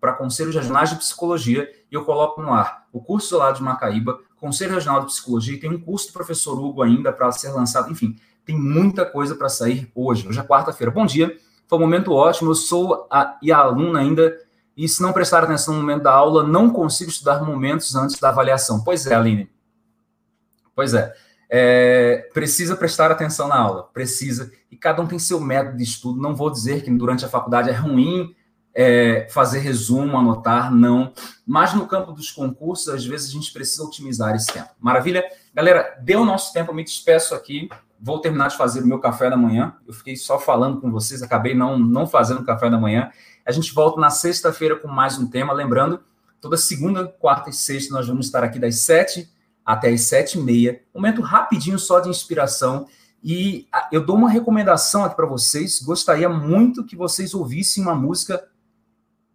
para 0.01 0.13
Conselhos 0.13 0.55
Regionais 0.55 0.91
de 0.91 0.97
Psicologia, 0.97 1.69
e 1.91 1.95
eu 1.97 2.05
coloco 2.05 2.41
no 2.41 2.53
ar 2.53 2.87
o 2.93 3.01
curso 3.01 3.37
lá 3.37 3.51
de 3.51 3.61
Macaíba, 3.61 4.21
Conselho 4.37 4.75
Regional 4.75 5.01
de 5.01 5.07
Psicologia, 5.07 5.59
tem 5.59 5.71
um 5.71 5.81
curso 5.81 6.07
do 6.07 6.13
professor 6.13 6.59
Hugo 6.59 6.83
ainda 6.83 7.13
para 7.13 7.33
ser 7.33 7.51
lançado, 7.51 7.91
enfim, 7.91 8.17
tem 8.45 8.57
muita 8.57 9.05
coisa 9.05 9.35
para 9.35 9.49
sair 9.49 9.91
hoje, 9.95 10.27
hoje 10.27 10.39
é 10.39 10.43
quarta-feira. 10.43 10.91
Bom 10.91 11.05
dia, 11.05 11.37
Foi 11.69 11.79
um 11.79 11.83
momento 11.83 12.13
ótimo. 12.13 12.51
Eu 12.51 12.55
sou 12.55 13.07
a, 13.11 13.39
e 13.43 13.53
a 13.53 13.59
aluna 13.59 14.01
ainda, 14.01 14.37
e 14.77 14.89
se 14.89 15.03
não 15.03 15.13
prestar 15.13 15.45
atenção 15.45 15.75
no 15.75 15.81
momento 15.81 16.05
da 16.05 16.13
aula, 16.13 16.43
não 16.43 16.71
consigo 16.71 17.11
estudar 17.11 17.45
momentos 17.45 17.95
antes 17.95 18.19
da 18.19 18.31
avaliação. 18.31 18.83
Pois 18.83 19.07
é, 19.07 19.15
Aline. 19.15 19.51
Pois 20.75 20.95
é. 20.95 21.15
é. 21.51 22.29
Precisa 22.33 22.75
prestar 22.75 23.11
atenção 23.11 23.49
na 23.49 23.57
aula, 23.59 23.85
precisa. 23.93 24.51
E 24.71 24.77
cada 24.77 25.03
um 25.03 25.07
tem 25.07 25.19
seu 25.19 25.39
método 25.39 25.77
de 25.77 25.85
estudo. 25.85 26.21
Não 26.21 26.35
vou 26.35 26.51
dizer 26.51 26.83
que 26.83 26.91
durante 26.91 27.25
a 27.25 27.29
faculdade 27.29 27.69
é 27.69 27.75
ruim 27.75 28.35
é, 28.81 29.27
fazer 29.31 29.59
resumo, 29.59 30.17
anotar, 30.17 30.73
não. 30.73 31.13
Mas 31.45 31.75
no 31.75 31.89
campo 31.89 32.13
dos 32.13 32.31
concursos, 32.31 32.89
às 32.89 33.05
vezes 33.05 33.29
a 33.29 33.33
gente 33.33 33.53
precisa 33.53 33.83
otimizar 33.83 34.37
esse 34.37 34.53
tempo. 34.53 34.69
Maravilha? 34.79 35.25
Galera, 35.53 35.99
deu 36.01 36.21
o 36.21 36.25
nosso 36.25 36.53
tempo, 36.53 36.71
eu 36.71 36.75
me 36.77 36.85
despeço 36.85 37.35
aqui. 37.35 37.69
Vou 38.01 38.21
terminar 38.21 38.49
de 38.49 38.57
fazer 38.57 38.83
o 38.83 38.87
meu 38.87 39.01
café 39.01 39.29
da 39.29 39.37
manhã. 39.37 39.75
Eu 39.87 39.93
fiquei 39.93 40.17
só 40.17 40.39
falando 40.39 40.81
com 40.81 40.91
vocês, 40.91 41.23
acabei 41.23 41.55
não, 41.55 41.79
não 41.79 42.07
fazendo 42.07 42.45
café 42.45 42.71
da 42.71 42.79
manhã. 42.79 43.11
A 43.45 43.51
gente 43.51 43.75
volta 43.75 44.01
na 44.01 44.11
sexta-feira 44.11 44.77
com 44.77 44.87
mais 44.87 45.19
um 45.19 45.27
tema. 45.27 45.53
Lembrando, 45.53 46.01
toda 46.41 46.57
segunda, 46.57 47.07
quarta 47.07 47.51
e 47.51 47.53
sexta 47.53 47.95
nós 47.95 48.07
vamos 48.07 48.27
estar 48.27 48.45
aqui 48.45 48.59
das 48.59 48.77
sete 48.81 49.29
até 49.65 49.91
as 49.91 50.03
sete 50.03 50.39
e 50.39 50.41
meia. 50.41 50.81
Momento 50.95 51.21
rapidinho 51.21 51.79
só 51.79 51.99
de 51.99 52.09
inspiração. 52.09 52.87
E 53.23 53.67
eu 53.91 54.05
dou 54.05 54.17
uma 54.17 54.31
recomendação 54.31 55.05
aqui 55.05 55.17
para 55.17 55.27
vocês. 55.27 55.83
Gostaria 55.83 56.29
muito 56.29 56.85
que 56.87 56.95
vocês 56.95 57.35
ouvissem 57.35 57.83
uma 57.83 57.95
música 57.95 58.49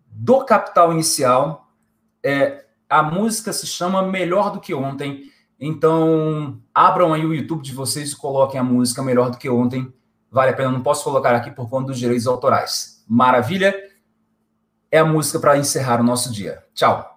do 0.08 0.44
Capital 0.46 0.94
Inicial. 0.94 1.70
É, 2.24 2.66
a 2.90 3.04
música 3.04 3.52
se 3.52 3.68
chama 3.68 4.02
Melhor 4.04 4.52
do 4.52 4.60
que 4.60 4.74
Ontem. 4.74 5.33
Então, 5.66 6.60
abram 6.76 7.14
aí 7.14 7.26
o 7.26 7.34
YouTube 7.34 7.64
de 7.64 7.74
vocês 7.74 8.12
e 8.12 8.18
coloquem 8.18 8.60
a 8.60 8.64
música 8.64 9.02
Melhor 9.02 9.30
do 9.30 9.38
que 9.38 9.50
Ontem. 9.50 9.94
Vale 10.30 10.52
a 10.52 10.54
pena, 10.54 10.70
não 10.70 10.84
posso 10.84 11.06
colocar 11.06 11.34
aqui 11.34 11.52
por 11.52 11.70
conta 11.70 11.88
dos 11.88 12.00
direitos 12.00 12.28
autorais. 12.28 13.02
Maravilha? 13.08 13.74
É 14.92 15.00
a 15.00 15.06
música 15.06 15.40
para 15.40 15.58
encerrar 15.58 16.02
o 16.02 16.04
nosso 16.04 16.34
dia. 16.34 16.62
Tchau. 16.74 17.13